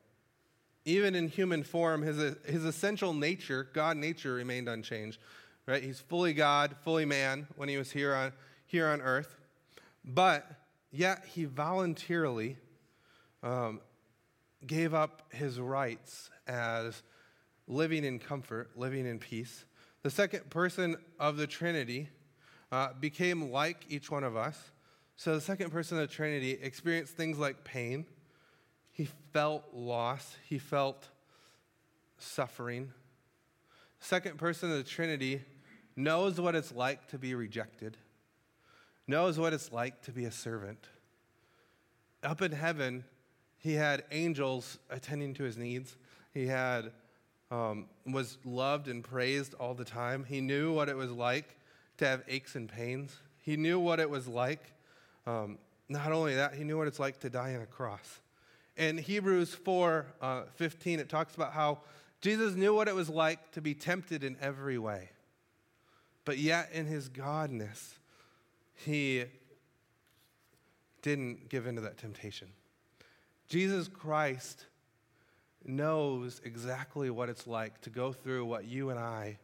even 0.84 1.14
in 1.14 1.28
human 1.28 1.62
form, 1.62 2.02
his, 2.02 2.36
his 2.44 2.64
essential 2.64 3.12
nature, 3.12 3.68
God 3.72 3.96
nature, 3.96 4.34
remained 4.34 4.68
unchanged. 4.68 5.18
Right? 5.66 5.82
He's 5.82 6.00
fully 6.00 6.32
God, 6.32 6.76
fully 6.82 7.04
man 7.04 7.46
when 7.56 7.68
he 7.68 7.76
was 7.76 7.90
here 7.90 8.14
on, 8.14 8.32
here 8.66 8.88
on 8.88 9.00
earth. 9.00 9.36
But 10.04 10.50
yet 10.90 11.24
he 11.26 11.44
voluntarily 11.44 12.56
um, 13.42 13.80
gave 14.66 14.94
up 14.94 15.32
his 15.32 15.58
rights 15.60 16.30
as 16.46 17.02
living 17.66 18.04
in 18.04 18.18
comfort, 18.18 18.70
living 18.76 19.06
in 19.06 19.18
peace. 19.18 19.64
The 20.02 20.10
second 20.10 20.48
person 20.50 20.96
of 21.18 21.36
the 21.36 21.46
Trinity 21.46 22.08
uh, 22.72 22.88
became 22.98 23.50
like 23.50 23.84
each 23.88 24.10
one 24.10 24.24
of 24.24 24.36
us. 24.36 24.72
So 25.16 25.34
the 25.34 25.40
second 25.40 25.70
person 25.70 25.98
of 25.98 26.08
the 26.08 26.14
Trinity 26.14 26.52
experienced 26.52 27.14
things 27.14 27.38
like 27.38 27.64
pain. 27.64 28.06
He 28.90 29.08
felt 29.32 29.64
loss. 29.74 30.36
He 30.48 30.58
felt 30.58 31.08
suffering. 32.18 32.92
Second 33.98 34.38
person 34.38 34.70
of 34.70 34.78
the 34.78 34.84
Trinity 34.84 35.42
knows 35.96 36.40
what 36.40 36.54
it's 36.54 36.72
like 36.72 37.06
to 37.08 37.18
be 37.18 37.34
rejected, 37.34 37.98
knows 39.06 39.38
what 39.38 39.52
it's 39.52 39.70
like 39.70 40.00
to 40.02 40.12
be 40.12 40.24
a 40.24 40.30
servant. 40.30 40.88
Up 42.22 42.40
in 42.40 42.52
heaven, 42.52 43.04
he 43.58 43.74
had 43.74 44.04
angels 44.10 44.78
attending 44.88 45.34
to 45.34 45.42
his 45.42 45.58
needs. 45.58 45.96
He 46.32 46.46
had 46.46 46.92
um, 47.50 47.86
was 48.06 48.38
loved 48.44 48.88
and 48.88 49.02
praised 49.02 49.54
all 49.54 49.74
the 49.74 49.84
time. 49.84 50.24
He 50.24 50.40
knew 50.40 50.72
what 50.72 50.88
it 50.88 50.96
was 50.96 51.10
like 51.10 51.56
to 51.98 52.06
have 52.06 52.22
aches 52.28 52.54
and 52.54 52.68
pains. 52.68 53.16
He 53.42 53.56
knew 53.56 53.78
what 53.78 54.00
it 54.00 54.08
was 54.08 54.28
like. 54.28 54.72
Um, 55.26 55.58
not 55.88 56.12
only 56.12 56.36
that, 56.36 56.54
he 56.54 56.64
knew 56.64 56.78
what 56.78 56.86
it's 56.86 57.00
like 57.00 57.18
to 57.20 57.30
die 57.30 57.54
on 57.54 57.62
a 57.62 57.66
cross. 57.66 58.20
In 58.76 58.96
Hebrews 58.96 59.54
4 59.54 60.06
uh, 60.22 60.42
15, 60.54 61.00
it 61.00 61.08
talks 61.08 61.34
about 61.34 61.52
how 61.52 61.80
Jesus 62.20 62.54
knew 62.54 62.74
what 62.74 62.86
it 62.88 62.94
was 62.94 63.08
like 63.08 63.50
to 63.52 63.60
be 63.60 63.74
tempted 63.74 64.22
in 64.22 64.36
every 64.40 64.78
way. 64.78 65.10
But 66.24 66.38
yet, 66.38 66.70
in 66.72 66.86
his 66.86 67.08
godness, 67.08 67.94
he 68.74 69.24
didn't 71.02 71.48
give 71.48 71.66
in 71.66 71.74
to 71.76 71.80
that 71.80 71.98
temptation. 71.98 72.48
Jesus 73.48 73.88
Christ 73.88 74.66
knows 75.64 76.40
exactly 76.44 77.10
what 77.10 77.28
it's 77.28 77.46
like 77.46 77.80
to 77.82 77.90
go 77.90 78.12
through 78.12 78.44
what 78.44 78.64
you 78.64 78.90
and 78.90 78.98
I 78.98 79.38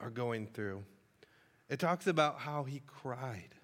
are 0.00 0.10
going 0.10 0.46
through. 0.46 0.82
It 1.68 1.78
talks 1.78 2.06
about 2.06 2.38
how 2.38 2.64
he 2.64 2.82
cried. 2.86 3.54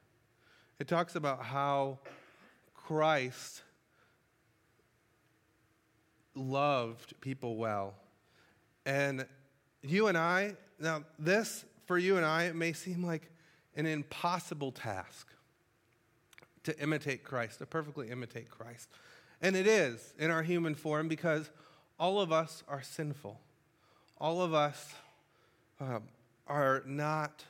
It 0.78 0.88
talks 0.88 1.14
about 1.14 1.42
how 1.42 1.98
Christ 2.74 3.62
loved 6.34 7.20
people 7.20 7.56
well. 7.56 7.94
And 8.84 9.26
you 9.82 10.08
and 10.08 10.18
I, 10.18 10.56
now, 10.80 11.04
this 11.18 11.64
for 11.86 11.98
you 11.98 12.16
and 12.16 12.26
I 12.26 12.52
may 12.52 12.72
seem 12.72 13.04
like 13.04 13.30
an 13.76 13.86
impossible 13.86 14.72
task 14.72 15.28
to 16.64 16.78
imitate 16.80 17.24
Christ, 17.24 17.58
to 17.58 17.66
perfectly 17.66 18.10
imitate 18.10 18.50
Christ. 18.50 18.88
And 19.40 19.56
it 19.56 19.66
is 19.66 20.14
in 20.18 20.30
our 20.30 20.42
human 20.42 20.74
form 20.74 21.08
because 21.08 21.50
all 22.02 22.20
of 22.20 22.32
us 22.32 22.64
are 22.66 22.82
sinful. 22.82 23.38
All 24.18 24.42
of 24.42 24.52
us 24.52 24.92
uh, 25.80 26.00
are 26.48 26.82
not. 26.84 27.44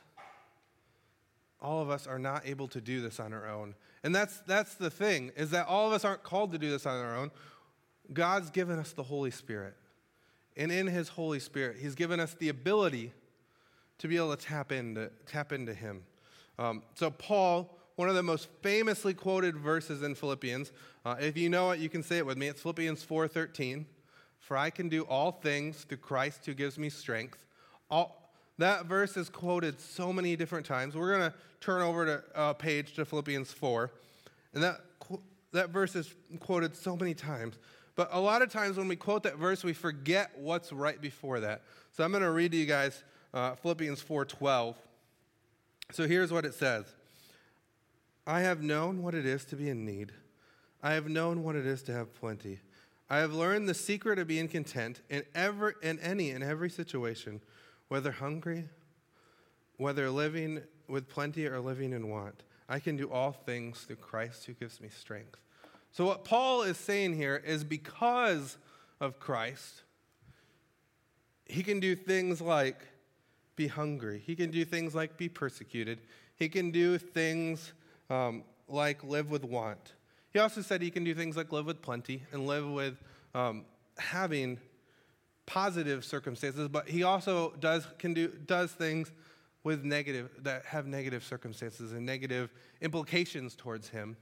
All 1.59 1.81
of 1.81 1.89
us 1.89 2.05
are 2.05 2.19
not 2.19 2.45
able 2.45 2.67
to 2.67 2.79
do 2.79 3.01
this 3.01 3.19
on 3.19 3.33
our 3.33 3.49
own. 3.49 3.73
And 4.03 4.13
that's, 4.13 4.41
that's 4.41 4.75
the 4.75 4.91
thing, 4.91 5.31
is 5.35 5.49
that 5.49 5.65
all 5.65 5.87
of 5.87 5.93
us 5.93 6.05
aren't 6.05 6.21
called 6.21 6.51
to 6.51 6.59
do 6.59 6.69
this 6.69 6.85
on 6.85 7.03
our 7.03 7.17
own. 7.17 7.31
God's 8.13 8.51
given 8.51 8.77
us 8.77 8.91
the 8.91 9.01
Holy 9.01 9.31
Spirit. 9.31 9.73
And 10.55 10.71
in 10.71 10.85
His 10.85 11.09
Holy 11.09 11.39
Spirit, 11.39 11.77
He's 11.79 11.95
given 11.95 12.19
us 12.19 12.35
the 12.35 12.49
ability 12.49 13.11
to 13.97 14.07
be 14.07 14.17
able 14.17 14.35
to 14.35 14.45
tap 14.45 14.71
into, 14.71 15.09
tap 15.25 15.51
into 15.51 15.73
Him. 15.73 16.03
Um, 16.59 16.83
so, 16.93 17.09
Paul, 17.09 17.75
one 17.95 18.07
of 18.07 18.13
the 18.13 18.21
most 18.21 18.49
famously 18.61 19.15
quoted 19.15 19.57
verses 19.57 20.03
in 20.03 20.13
Philippians, 20.13 20.71
uh, 21.05 21.15
if 21.19 21.37
you 21.37 21.49
know 21.49 21.71
it, 21.71 21.79
you 21.79 21.89
can 21.89 22.03
say 22.03 22.19
it 22.19 22.25
with 22.27 22.37
me. 22.37 22.49
It's 22.49 22.61
Philippians 22.61 23.03
4.13. 23.03 23.85
For 24.43 24.57
I 24.57 24.69
can 24.69 24.89
do 24.89 25.03
all 25.03 25.31
things 25.31 25.83
through 25.83 25.99
Christ 25.99 26.45
who 26.45 26.53
gives 26.53 26.77
me 26.77 26.89
strength. 26.89 27.45
All, 27.89 28.33
that 28.57 28.87
verse 28.87 29.15
is 29.15 29.29
quoted 29.29 29.79
so 29.79 30.11
many 30.11 30.35
different 30.35 30.65
times. 30.65 30.95
We're 30.95 31.17
going 31.17 31.31
to 31.31 31.37
turn 31.61 31.81
over 31.81 32.05
to 32.05 32.23
a 32.35 32.39
uh, 32.39 32.53
page 32.53 32.93
to 32.95 33.05
Philippians 33.05 33.53
4. 33.53 33.89
And 34.53 34.61
that, 34.61 34.81
that 35.53 35.69
verse 35.69 35.95
is 35.95 36.13
quoted 36.41 36.75
so 36.75 36.97
many 36.97 37.13
times. 37.13 37.57
But 37.95 38.09
a 38.11 38.19
lot 38.19 38.41
of 38.41 38.51
times 38.51 38.75
when 38.75 38.89
we 38.89 38.97
quote 38.97 39.23
that 39.23 39.37
verse, 39.37 39.63
we 39.63 39.71
forget 39.71 40.31
what's 40.35 40.73
right 40.73 40.99
before 40.99 41.39
that. 41.39 41.61
So 41.91 42.03
I'm 42.03 42.11
going 42.11 42.23
to 42.23 42.31
read 42.31 42.51
to 42.51 42.57
you 42.57 42.65
guys 42.65 43.01
uh, 43.33 43.55
Philippians 43.55 44.03
4:12. 44.03 44.75
So 45.91 46.05
here's 46.05 46.33
what 46.33 46.43
it 46.43 46.53
says. 46.53 46.85
I 48.27 48.41
have 48.41 48.61
known 48.61 49.03
what 49.03 49.15
it 49.15 49.25
is 49.25 49.45
to 49.45 49.55
be 49.55 49.69
in 49.69 49.85
need. 49.85 50.11
I 50.81 50.93
have 50.93 51.07
known 51.07 51.43
what 51.43 51.55
it 51.55 51.65
is 51.65 51.81
to 51.83 51.93
have 51.93 52.13
plenty. 52.13 52.59
I 53.13 53.17
have 53.17 53.35
learned 53.35 53.69
the 53.69 53.75
secret 53.75 54.17
of 54.17 54.25
being 54.25 54.47
content 54.47 55.01
in, 55.07 55.21
every, 55.35 55.73
in 55.83 55.99
any 55.99 56.31
and 56.31 56.43
every 56.43 56.71
situation, 56.71 57.41
whether 57.87 58.11
hungry, 58.11 58.69
whether 59.77 60.09
living 60.09 60.63
with 60.87 61.07
plenty 61.07 61.45
or 61.45 61.59
living 61.59 61.93
in 61.93 62.09
want. 62.09 62.41
I 62.67 62.79
can 62.79 62.97
do 62.97 63.11
all 63.11 63.31
things 63.31 63.81
through 63.81 63.97
Christ 63.97 64.47
who 64.47 64.53
gives 64.53 64.81
me 64.81 64.89
strength. 64.89 65.37
So, 65.91 66.07
what 66.07 66.25
Paul 66.25 66.63
is 66.63 66.75
saying 66.75 67.13
here 67.13 67.35
is 67.35 67.63
because 67.63 68.57
of 68.99 69.19
Christ, 69.19 69.83
he 71.45 71.61
can 71.61 71.79
do 71.79 71.95
things 71.95 72.41
like 72.41 72.81
be 73.55 73.67
hungry, 73.67 74.23
he 74.25 74.35
can 74.35 74.49
do 74.49 74.65
things 74.65 74.95
like 74.95 75.17
be 75.17 75.29
persecuted, 75.29 75.99
he 76.35 76.49
can 76.49 76.71
do 76.71 76.97
things 76.97 77.73
um, 78.09 78.43
like 78.67 79.03
live 79.03 79.29
with 79.29 79.43
want. 79.43 79.93
He 80.33 80.39
also 80.39 80.61
said 80.61 80.81
he 80.81 80.89
can 80.89 81.03
do 81.03 81.13
things 81.13 81.37
like 81.37 81.51
live 81.51 81.65
with 81.67 81.81
plenty 81.81 82.23
and 82.31 82.47
live 82.47 82.67
with 82.67 82.95
um, 83.35 83.65
having 83.97 84.57
positive 85.45 86.03
circumstances, 86.03 86.67
but 86.67 86.89
he 86.89 87.03
also 87.03 87.53
does, 87.59 87.85
can 87.99 88.13
do, 88.13 88.29
does 88.47 88.71
things 88.71 89.11
with 89.63 89.83
negative, 89.83 90.31
that 90.41 90.65
have 90.65 90.87
negative 90.87 91.23
circumstances 91.23 91.91
and 91.91 92.05
negative 92.05 92.51
implications 92.81 93.55
towards 93.55 93.89
him 93.89 94.17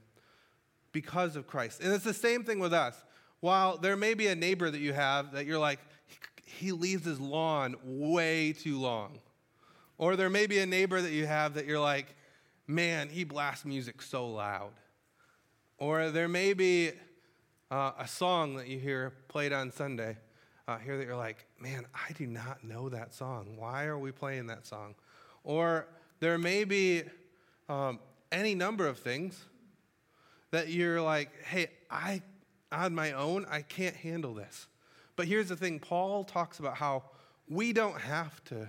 because 0.92 1.34
of 1.34 1.46
Christ. 1.46 1.80
And 1.82 1.92
it's 1.92 2.04
the 2.04 2.14
same 2.14 2.44
thing 2.44 2.58
with 2.58 2.74
us. 2.74 3.02
While 3.40 3.78
there 3.78 3.96
may 3.96 4.14
be 4.14 4.26
a 4.28 4.36
neighbor 4.36 4.70
that 4.70 4.80
you 4.80 4.92
have 4.92 5.32
that 5.32 5.46
you're 5.46 5.58
like, 5.58 5.80
he 6.44 6.72
leaves 6.72 7.04
his 7.04 7.18
lawn 7.18 7.76
way 7.82 8.52
too 8.52 8.78
long. 8.78 9.18
Or 9.98 10.16
there 10.16 10.30
may 10.30 10.46
be 10.46 10.58
a 10.58 10.66
neighbor 10.66 11.00
that 11.00 11.12
you 11.12 11.26
have 11.26 11.54
that 11.54 11.64
you're 11.64 11.80
like, 11.80 12.14
man, 12.66 13.08
he 13.08 13.24
blasts 13.24 13.64
music 13.64 14.02
so 14.02 14.28
loud. 14.28 14.72
Or 15.82 16.10
there 16.10 16.28
may 16.28 16.52
be 16.52 16.92
uh, 17.68 17.90
a 17.98 18.06
song 18.06 18.54
that 18.54 18.68
you 18.68 18.78
hear 18.78 19.14
played 19.26 19.52
on 19.52 19.72
Sunday 19.72 20.16
uh, 20.68 20.78
here 20.78 20.96
that 20.96 21.04
you're 21.04 21.16
like, 21.16 21.44
man, 21.58 21.86
I 21.92 22.12
do 22.12 22.24
not 22.24 22.62
know 22.62 22.88
that 22.88 23.12
song. 23.12 23.56
Why 23.56 23.86
are 23.86 23.98
we 23.98 24.12
playing 24.12 24.46
that 24.46 24.64
song? 24.64 24.94
Or 25.42 25.88
there 26.20 26.38
may 26.38 26.62
be 26.62 27.02
um, 27.68 27.98
any 28.30 28.54
number 28.54 28.86
of 28.86 29.00
things 29.00 29.44
that 30.52 30.68
you're 30.68 31.00
like, 31.00 31.30
hey, 31.46 31.66
I, 31.90 32.22
on 32.70 32.94
my 32.94 33.10
own, 33.10 33.44
I 33.50 33.62
can't 33.62 33.96
handle 33.96 34.34
this. 34.34 34.68
But 35.16 35.26
here's 35.26 35.48
the 35.48 35.56
thing 35.56 35.80
Paul 35.80 36.22
talks 36.22 36.60
about 36.60 36.76
how 36.76 37.02
we 37.48 37.72
don't 37.72 38.00
have 38.00 38.44
to 38.44 38.68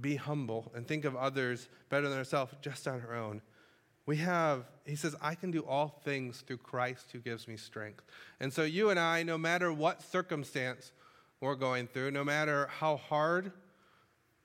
be 0.00 0.16
humble 0.16 0.72
and 0.74 0.84
think 0.84 1.04
of 1.04 1.14
others 1.14 1.68
better 1.90 2.08
than 2.08 2.18
ourselves 2.18 2.54
just 2.60 2.88
on 2.88 3.00
our 3.08 3.14
own. 3.14 3.40
We 4.04 4.16
have, 4.16 4.64
he 4.84 4.96
says, 4.96 5.14
I 5.20 5.34
can 5.34 5.50
do 5.50 5.60
all 5.60 6.00
things 6.04 6.40
through 6.40 6.58
Christ 6.58 7.10
who 7.12 7.20
gives 7.20 7.46
me 7.46 7.56
strength. 7.56 8.02
And 8.40 8.52
so, 8.52 8.62
you 8.62 8.90
and 8.90 8.98
I, 8.98 9.22
no 9.22 9.38
matter 9.38 9.72
what 9.72 10.02
circumstance 10.02 10.92
we're 11.40 11.54
going 11.54 11.86
through, 11.86 12.10
no 12.10 12.24
matter 12.24 12.66
how 12.66 12.96
hard 12.96 13.52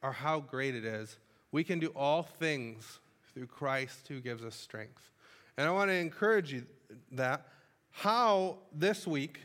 or 0.03 0.11
how 0.11 0.39
great 0.39 0.75
it 0.75 0.85
is, 0.85 1.17
we 1.51 1.63
can 1.63 1.79
do 1.79 1.87
all 1.95 2.23
things 2.23 2.99
through 3.33 3.47
Christ 3.47 4.07
who 4.07 4.19
gives 4.19 4.43
us 4.43 4.55
strength. 4.55 5.11
And 5.57 5.67
I 5.67 5.71
want 5.71 5.89
to 5.89 5.95
encourage 5.95 6.53
you 6.53 6.65
that 7.11 7.47
how 7.91 8.57
this 8.71 9.07
week, 9.07 9.39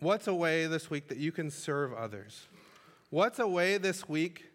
what's 0.00 0.26
a 0.26 0.34
way 0.34 0.66
this 0.66 0.90
week 0.90 1.08
that 1.08 1.18
you 1.18 1.30
can 1.30 1.50
serve 1.50 1.92
others? 1.92 2.48
What's 3.10 3.38
a 3.38 3.46
way 3.46 3.78
this 3.78 4.08
week 4.08 4.46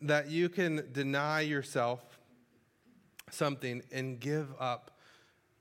that 0.00 0.30
you 0.30 0.48
can 0.48 0.88
deny 0.92 1.40
yourself 1.40 2.09
something 3.32 3.82
and 3.92 4.20
give 4.20 4.48
up 4.58 4.90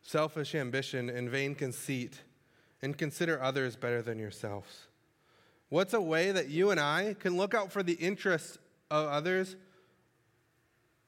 selfish 0.02 0.56
ambition 0.56 1.10
and 1.10 1.30
vain 1.30 1.56
conceit 1.56 2.22
and 2.82 2.98
consider 2.98 3.42
others 3.42 3.76
better 3.76 4.02
than 4.02 4.18
yourselves. 4.18 4.88
What's 5.70 5.94
a 5.94 6.02
way 6.02 6.32
that 6.32 6.50
you 6.50 6.72
and 6.72 6.80
I 6.80 7.16
can 7.20 7.38
look 7.38 7.54
out 7.54 7.72
for 7.72 7.84
the 7.84 7.94
interests 7.94 8.58
of 8.90 9.08
others 9.08 9.56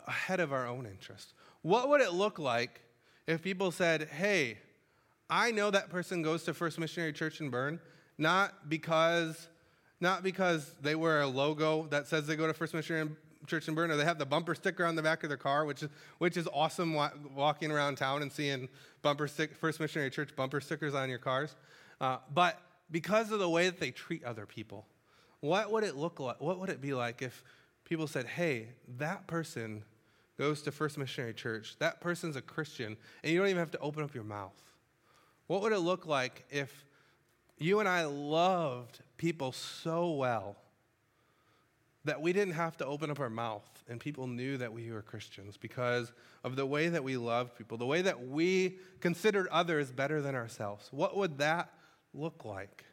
ahead 0.05 0.39
of 0.39 0.53
our 0.53 0.67
own 0.67 0.85
interests? 0.85 1.33
What 1.61 1.89
would 1.89 2.01
it 2.01 2.13
look 2.13 2.37
like 2.37 2.81
if 3.27 3.41
people 3.41 3.71
said, 3.71 4.09
hey, 4.09 4.57
I 5.29 5.51
know 5.51 5.71
that 5.71 5.89
person 5.89 6.21
goes 6.21 6.43
to 6.43 6.53
First 6.53 6.77
Missionary 6.77 7.13
Church 7.13 7.39
in 7.39 7.49
Berne, 7.49 7.79
not 8.17 8.69
because, 8.69 9.47
not 9.99 10.23
because 10.23 10.75
they 10.81 10.93
wear 10.93 11.21
a 11.21 11.27
logo 11.27 11.87
that 11.87 12.07
says 12.07 12.27
they 12.27 12.35
go 12.35 12.45
to 12.45 12.53
First 12.53 12.73
Missionary 12.73 13.09
Church 13.47 13.67
in 13.67 13.75
Berne, 13.75 13.91
or 13.91 13.97
they 13.97 14.05
have 14.05 14.19
the 14.19 14.25
bumper 14.25 14.55
sticker 14.55 14.85
on 14.85 14.95
the 14.95 15.01
back 15.01 15.23
of 15.23 15.29
their 15.29 15.37
car, 15.37 15.65
which 15.65 15.83
is, 15.83 15.89
which 16.19 16.37
is 16.37 16.47
awesome 16.53 16.93
wa- 16.93 17.11
walking 17.35 17.71
around 17.71 17.95
town 17.97 18.21
and 18.21 18.31
seeing 18.31 18.69
bumper 19.01 19.27
stick, 19.27 19.55
First 19.55 19.79
Missionary 19.79 20.09
Church 20.09 20.35
bumper 20.35 20.61
stickers 20.61 20.93
on 20.93 21.09
your 21.09 21.19
cars. 21.19 21.55
Uh, 21.99 22.17
but 22.33 22.59
because 22.91 23.31
of 23.31 23.39
the 23.39 23.49
way 23.49 23.65
that 23.65 23.79
they 23.79 23.91
treat 23.91 24.23
other 24.23 24.45
people. 24.45 24.85
What 25.39 25.71
would 25.71 25.83
it 25.83 25.95
look 25.95 26.19
like? 26.19 26.39
What 26.39 26.59
would 26.59 26.69
it 26.69 26.81
be 26.81 26.93
like 26.93 27.21
if 27.21 27.43
people 27.83 28.07
said, 28.07 28.27
hey, 28.27 28.69
that 28.99 29.25
person 29.27 29.83
goes 30.37 30.61
to 30.63 30.71
First 30.71 30.97
Missionary 30.97 31.33
Church, 31.33 31.75
that 31.79 31.99
person's 31.99 32.35
a 32.35 32.41
Christian, 32.41 32.95
and 33.23 33.31
you 33.31 33.39
don't 33.39 33.47
even 33.47 33.59
have 33.59 33.71
to 33.71 33.79
open 33.79 34.03
up 34.03 34.13
your 34.13 34.23
mouth? 34.23 34.53
What 35.47 35.61
would 35.61 35.73
it 35.73 35.79
look 35.79 36.05
like 36.05 36.45
if 36.49 36.85
you 37.57 37.79
and 37.79 37.89
I 37.89 38.05
loved 38.05 38.99
people 39.17 39.51
so 39.51 40.11
well 40.11 40.57
that 42.05 42.21
we 42.21 42.33
didn't 42.33 42.55
have 42.55 42.77
to 42.77 42.85
open 42.85 43.11
up 43.11 43.19
our 43.19 43.29
mouth 43.29 43.83
and 43.87 43.99
people 43.99 44.27
knew 44.27 44.57
that 44.57 44.73
we 44.73 44.91
were 44.91 45.01
Christians 45.01 45.57
because 45.57 46.11
of 46.43 46.55
the 46.55 46.65
way 46.65 46.89
that 46.89 47.03
we 47.03 47.17
loved 47.17 47.55
people, 47.55 47.77
the 47.77 47.85
way 47.85 48.01
that 48.01 48.27
we 48.27 48.79
considered 48.99 49.47
others 49.49 49.91
better 49.91 50.21
than 50.21 50.33
ourselves? 50.33 50.87
What 50.91 51.15
would 51.15 51.37
that 51.37 51.71
look 52.13 52.43
like? 52.43 52.85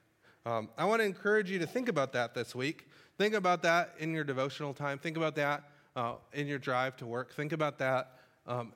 Um, 0.44 0.68
I 0.76 0.84
want 0.84 1.00
to 1.00 1.06
encourage 1.06 1.50
you 1.50 1.58
to 1.58 1.66
think 1.66 1.88
about 1.88 2.12
that 2.12 2.34
this 2.34 2.54
week. 2.54 2.88
Think 3.16 3.34
about 3.34 3.62
that 3.62 3.94
in 3.98 4.12
your 4.14 4.24
devotional 4.24 4.74
time. 4.74 4.98
Think 4.98 5.16
about 5.16 5.34
that 5.36 5.64
uh, 5.96 6.14
in 6.32 6.46
your 6.46 6.58
drive 6.58 6.96
to 6.98 7.06
work. 7.06 7.32
Think 7.34 7.52
about 7.52 7.78
that. 7.78 8.12
Um, 8.46 8.72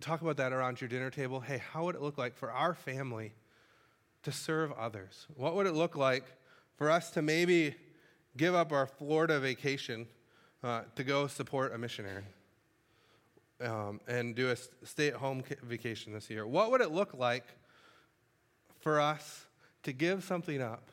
talk 0.00 0.20
about 0.20 0.36
that 0.38 0.52
around 0.52 0.80
your 0.80 0.88
dinner 0.88 1.10
table. 1.10 1.40
Hey, 1.40 1.62
how 1.72 1.84
would 1.84 1.94
it 1.94 2.02
look 2.02 2.18
like 2.18 2.36
for 2.36 2.50
our 2.50 2.74
family 2.74 3.34
to 4.24 4.32
serve 4.32 4.72
others? 4.72 5.26
What 5.36 5.54
would 5.54 5.66
it 5.66 5.74
look 5.74 5.96
like 5.96 6.24
for 6.76 6.90
us 6.90 7.10
to 7.12 7.22
maybe 7.22 7.74
give 8.36 8.54
up 8.54 8.72
our 8.72 8.86
Florida 8.86 9.40
vacation 9.40 10.06
uh, 10.62 10.82
to 10.96 11.04
go 11.04 11.26
support 11.26 11.74
a 11.74 11.78
missionary 11.78 12.24
um, 13.60 14.00
and 14.08 14.34
do 14.34 14.50
a 14.50 14.56
stay 14.86 15.08
at 15.08 15.14
home 15.14 15.42
vacation 15.62 16.12
this 16.12 16.30
year? 16.30 16.46
What 16.46 16.70
would 16.70 16.80
it 16.80 16.90
look 16.90 17.14
like 17.14 17.44
for 18.80 19.00
us 19.00 19.46
to 19.82 19.92
give 19.92 20.24
something 20.24 20.60
up, 20.60 20.90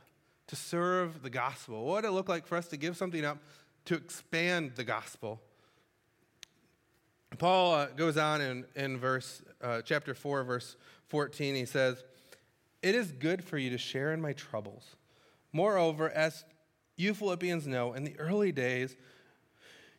to 0.47 0.55
serve 0.55 1.21
the 1.21 1.29
gospel? 1.29 1.85
What 1.85 2.03
would 2.03 2.05
it 2.05 2.11
look 2.11 2.29
like 2.29 2.45
for 2.47 2.57
us 2.57 2.67
to 2.67 2.77
give 2.77 2.97
something 2.97 3.23
up 3.23 3.37
to 3.85 3.95
expand 3.95 4.73
the 4.75 4.83
gospel? 4.83 5.41
Paul 7.37 7.73
uh, 7.73 7.87
goes 7.87 8.17
on 8.17 8.41
in, 8.41 8.65
in 8.75 8.97
verse, 8.97 9.41
uh, 9.61 9.81
chapter 9.81 10.13
4, 10.13 10.43
verse 10.43 10.75
14. 11.07 11.55
He 11.55 11.65
says, 11.65 12.03
It 12.81 12.95
is 12.95 13.11
good 13.11 13.43
for 13.43 13.57
you 13.57 13.69
to 13.69 13.77
share 13.77 14.13
in 14.13 14.21
my 14.21 14.33
troubles. 14.33 14.95
Moreover, 15.51 16.09
as 16.09 16.45
you 16.97 17.13
Philippians 17.13 17.65
know, 17.65 17.93
in 17.93 18.03
the 18.03 18.19
early 18.19 18.51
days, 18.51 18.95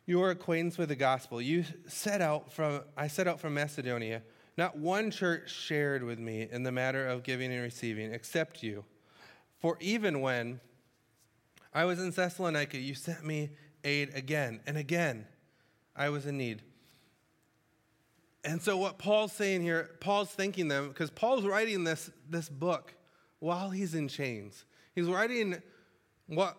your 0.05 0.29
acquaintance 0.29 0.77
with 0.77 0.89
the 0.89 0.95
gospel. 0.95 1.41
You 1.41 1.65
set 1.87 2.21
out 2.21 2.53
from, 2.53 2.81
I 2.95 3.07
set 3.07 3.27
out 3.27 3.39
from 3.39 3.55
Macedonia 3.55 4.21
not 4.59 4.77
one 4.77 5.09
church 5.09 5.49
shared 5.49 6.03
with 6.03 6.19
me 6.19 6.45
in 6.51 6.63
the 6.63 6.71
matter 6.71 7.07
of 7.07 7.23
giving 7.23 7.49
and 7.49 7.63
receiving, 7.63 8.13
except 8.13 8.61
you. 8.61 8.83
For 9.59 9.77
even 9.79 10.19
when 10.19 10.59
I 11.73 11.85
was 11.85 11.97
in 11.97 12.11
Thessalonica, 12.11 12.77
you 12.77 12.93
sent 12.93 13.25
me 13.25 13.51
aid 13.85 14.11
again 14.13 14.59
and 14.67 14.77
again. 14.77 15.25
I 15.95 16.09
was 16.09 16.25
in 16.25 16.37
need. 16.37 16.61
And 18.43 18.61
so, 18.61 18.75
what 18.75 18.99
Paul's 18.99 19.31
saying 19.31 19.61
here, 19.61 19.91
Paul's 20.01 20.29
thanking 20.29 20.67
them 20.67 20.89
because 20.89 21.09
Paul's 21.09 21.45
writing 21.45 21.85
this, 21.85 22.11
this 22.29 22.49
book 22.49 22.93
while 23.39 23.69
he's 23.69 23.95
in 23.95 24.09
chains. 24.09 24.65
He's 24.93 25.07
writing 25.07 25.61
what 26.27 26.57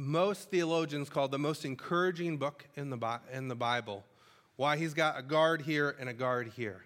most 0.00 0.50
theologians 0.50 1.10
call 1.10 1.28
the 1.28 1.38
most 1.38 1.64
encouraging 1.64 2.38
book 2.38 2.66
in 2.74 2.88
the, 2.88 3.20
in 3.32 3.48
the 3.48 3.54
Bible. 3.54 4.02
Why 4.56 4.78
he's 4.78 4.94
got 4.94 5.18
a 5.18 5.22
guard 5.22 5.62
here 5.62 5.94
and 6.00 6.08
a 6.08 6.14
guard 6.14 6.52
here. 6.56 6.82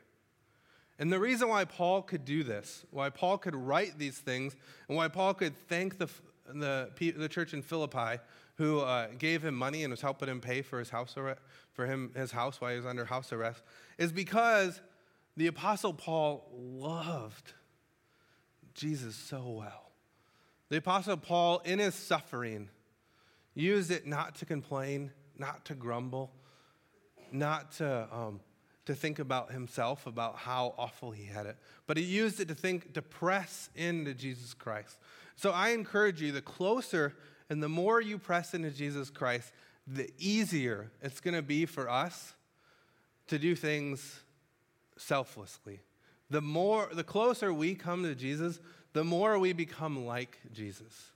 And 0.98 1.12
the 1.12 1.20
reason 1.20 1.48
why 1.48 1.64
Paul 1.64 2.02
could 2.02 2.24
do 2.24 2.42
this, 2.42 2.84
why 2.90 3.10
Paul 3.10 3.38
could 3.38 3.54
write 3.54 3.98
these 3.98 4.18
things, 4.18 4.56
and 4.88 4.96
why 4.96 5.08
Paul 5.08 5.34
could 5.34 5.56
thank 5.68 5.98
the, 5.98 6.08
the, 6.52 6.90
the 7.16 7.28
church 7.28 7.54
in 7.54 7.62
Philippi 7.62 8.20
who 8.56 8.80
uh, 8.80 9.08
gave 9.18 9.44
him 9.44 9.54
money 9.54 9.84
and 9.84 9.92
was 9.92 10.00
helping 10.00 10.28
him 10.28 10.40
pay 10.40 10.62
for 10.62 10.78
his 10.78 10.90
house 10.90 11.16
arrest, 11.16 11.40
for 11.72 11.86
him 11.86 12.12
his 12.16 12.30
house 12.32 12.60
while 12.60 12.70
he 12.70 12.76
was 12.76 12.86
under 12.86 13.04
house 13.04 13.32
arrest, 13.32 13.62
is 13.98 14.12
because 14.12 14.80
the 15.36 15.46
apostle 15.48 15.92
Paul 15.92 16.48
loved 16.52 17.52
Jesus 18.74 19.16
so 19.16 19.48
well. 19.48 19.90
The 20.68 20.78
apostle 20.78 21.16
Paul, 21.16 21.60
in 21.64 21.78
his 21.78 21.94
suffering, 21.94 22.68
used 23.54 23.90
it 23.90 24.06
not 24.06 24.34
to 24.36 24.46
complain, 24.46 25.10
not 25.38 25.64
to 25.66 25.74
grumble, 25.74 26.32
not 27.32 27.72
to 27.72 28.08
um, 28.12 28.40
to 28.86 28.94
think 28.94 29.18
about 29.18 29.50
himself, 29.50 30.06
about 30.06 30.36
how 30.36 30.74
awful 30.76 31.10
he 31.10 31.24
had 31.24 31.46
it, 31.46 31.56
but 31.86 31.96
he 31.96 32.02
used 32.02 32.38
it 32.40 32.48
to 32.48 32.54
think, 32.54 32.92
to 32.92 33.02
press 33.02 33.70
into 33.74 34.12
Jesus 34.12 34.52
Christ. 34.52 34.98
So 35.36 35.52
I 35.52 35.70
encourage 35.70 36.20
you, 36.20 36.32
the 36.32 36.42
closer 36.42 37.14
and 37.50 37.62
the 37.62 37.68
more 37.68 38.00
you 38.00 38.18
press 38.18 38.54
into 38.54 38.70
Jesus 38.70 39.10
Christ, 39.10 39.52
the 39.86 40.10
easier 40.18 40.90
it's 41.02 41.20
going 41.20 41.34
to 41.34 41.42
be 41.42 41.66
for 41.66 41.88
us 41.90 42.34
to 43.28 43.38
do 43.38 43.54
things 43.54 44.20
selflessly. 44.96 45.80
The 46.30 46.40
more, 46.40 46.88
the 46.92 47.04
closer 47.04 47.52
we 47.52 47.74
come 47.74 48.02
to 48.02 48.14
Jesus, 48.14 48.60
the 48.92 49.04
more 49.04 49.38
we 49.38 49.52
become 49.52 50.06
like 50.06 50.38
Jesus. 50.52 51.10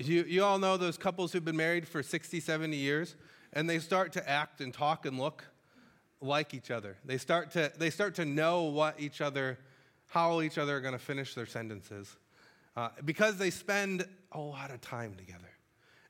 You, 0.00 0.24
you 0.26 0.42
all 0.44 0.58
know 0.58 0.78
those 0.78 0.96
couples 0.96 1.32
who've 1.32 1.44
been 1.44 1.58
married 1.58 1.86
for 1.86 2.02
60, 2.02 2.40
70 2.40 2.74
years, 2.74 3.16
and 3.52 3.68
they 3.68 3.78
start 3.78 4.12
to 4.14 4.28
act 4.28 4.62
and 4.62 4.72
talk 4.72 5.04
and 5.04 5.18
look 5.18 5.44
like 6.22 6.54
each 6.54 6.70
other. 6.70 6.96
They 7.04 7.18
start 7.18 7.50
to, 7.52 7.70
they 7.76 7.90
start 7.90 8.14
to 8.14 8.24
know 8.24 8.62
what 8.62 8.98
each 8.98 9.20
other, 9.20 9.58
how 10.08 10.40
each 10.40 10.56
other 10.56 10.76
are 10.76 10.80
going 10.80 10.94
to 10.94 10.98
finish 10.98 11.34
their 11.34 11.44
sentences 11.44 12.16
uh, 12.76 12.88
because 13.04 13.36
they 13.36 13.50
spend 13.50 14.06
a 14.32 14.40
lot 14.40 14.70
of 14.70 14.80
time 14.80 15.14
together. 15.16 15.50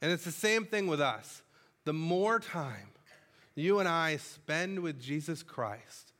And 0.01 0.13
it's 0.13 0.25
the 0.25 0.31
same 0.31 0.67
thing 0.67 0.87
with 0.87 1.01
us. 1.01 1.43
The 1.85 1.93
more 1.93 2.39
time 2.39 2.91
you 3.57 3.81
and 3.81 3.89
I 3.89 4.19
spend 4.19 4.81
with 4.81 5.01
Jesus 5.01 5.43
Christ, 5.43 6.13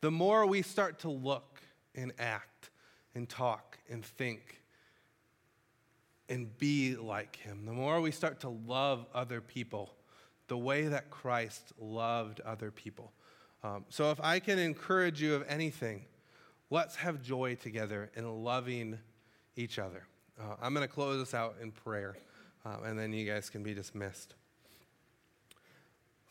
the 0.00 0.12
more 0.12 0.46
we 0.46 0.62
start 0.62 1.00
to 1.00 1.10
look 1.10 1.60
and 1.92 2.12
act 2.20 2.70
and 3.16 3.28
talk 3.28 3.78
and 3.90 4.04
think 4.04 4.62
and 6.28 6.56
be 6.58 6.96
like 6.96 7.36
him, 7.36 7.64
the 7.66 7.72
more 7.72 8.00
we 8.00 8.10
start 8.10 8.40
to 8.40 8.48
love 8.48 9.06
other 9.14 9.40
people 9.40 9.94
the 10.48 10.56
way 10.56 10.86
that 10.86 11.10
Christ 11.10 11.72
loved 11.78 12.40
other 12.40 12.70
people. 12.70 13.12
Um, 13.64 13.84
so, 13.88 14.10
if 14.10 14.20
I 14.20 14.38
can 14.38 14.58
encourage 14.58 15.20
you 15.20 15.34
of 15.34 15.44
anything, 15.48 16.04
let's 16.70 16.96
have 16.96 17.22
joy 17.22 17.56
together 17.56 18.10
in 18.14 18.44
loving 18.44 18.98
each 19.56 19.78
other. 19.78 20.06
Uh, 20.40 20.54
I'm 20.60 20.74
going 20.74 20.86
to 20.86 20.92
close 20.92 21.18
this 21.18 21.34
out 21.34 21.56
in 21.60 21.72
prayer, 21.72 22.16
uh, 22.64 22.76
and 22.84 22.98
then 22.98 23.12
you 23.12 23.26
guys 23.26 23.50
can 23.50 23.62
be 23.62 23.74
dismissed. 23.74 24.34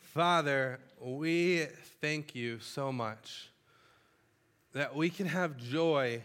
Father, 0.00 0.80
we 1.00 1.66
thank 2.00 2.34
you 2.34 2.58
so 2.60 2.90
much 2.90 3.50
that 4.72 4.94
we 4.94 5.10
can 5.10 5.26
have 5.26 5.56
joy 5.58 6.22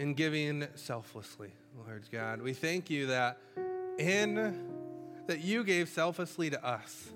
in 0.00 0.14
giving 0.14 0.66
selflessly, 0.76 1.52
Lord 1.76 2.08
God. 2.10 2.40
We 2.40 2.54
thank 2.54 2.88
you 2.88 3.08
that 3.08 3.36
in 3.98 4.58
that 5.26 5.40
you 5.40 5.62
gave 5.62 5.90
selflessly 5.90 6.48
to 6.48 6.66
us 6.66 7.10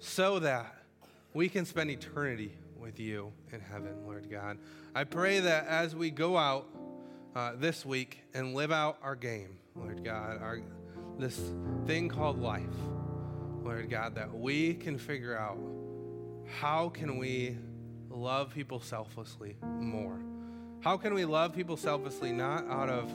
so 0.00 0.40
that 0.40 0.82
we 1.32 1.48
can 1.48 1.64
spend 1.64 1.92
eternity 1.92 2.58
with 2.76 2.98
you 2.98 3.32
in 3.52 3.60
heaven, 3.60 4.04
Lord 4.04 4.28
God. 4.28 4.58
I 4.96 5.04
pray 5.04 5.38
that 5.38 5.68
as 5.68 5.94
we 5.94 6.10
go 6.10 6.36
out 6.36 6.66
uh, 7.36 7.52
this 7.54 7.86
week 7.86 8.24
and 8.34 8.52
live 8.52 8.72
out 8.72 8.98
our 9.00 9.14
game, 9.14 9.56
Lord 9.76 10.02
God, 10.02 10.42
our, 10.42 10.60
this 11.20 11.40
thing 11.86 12.08
called 12.08 12.42
life, 12.42 12.64
Lord 13.62 13.88
God, 13.88 14.16
that 14.16 14.36
we 14.36 14.74
can 14.74 14.98
figure 14.98 15.38
out 15.38 15.58
how 16.60 16.88
can 16.88 17.16
we 17.16 17.56
love 18.10 18.52
people 18.52 18.80
selflessly 18.80 19.54
more? 19.78 20.18
How 20.80 20.96
can 20.96 21.12
we 21.14 21.24
love 21.24 21.54
people 21.54 21.76
selflessly 21.76 22.32
not 22.32 22.66
out 22.68 22.88
of, 22.88 23.10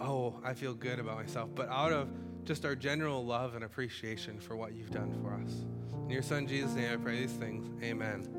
oh, 0.00 0.38
I 0.44 0.54
feel 0.54 0.74
good 0.74 0.98
about 0.98 1.16
myself, 1.16 1.50
but 1.54 1.68
out 1.68 1.92
of 1.92 2.08
just 2.44 2.64
our 2.64 2.74
general 2.74 3.24
love 3.24 3.54
and 3.54 3.64
appreciation 3.64 4.38
for 4.38 4.56
what 4.56 4.74
you've 4.74 4.90
done 4.90 5.14
for 5.22 5.34
us? 5.34 5.64
In 6.04 6.10
your 6.10 6.22
son 6.22 6.46
Jesus' 6.46 6.74
name, 6.74 6.92
I 6.92 6.96
pray 6.96 7.20
these 7.20 7.32
things. 7.32 7.66
Amen. 7.82 8.37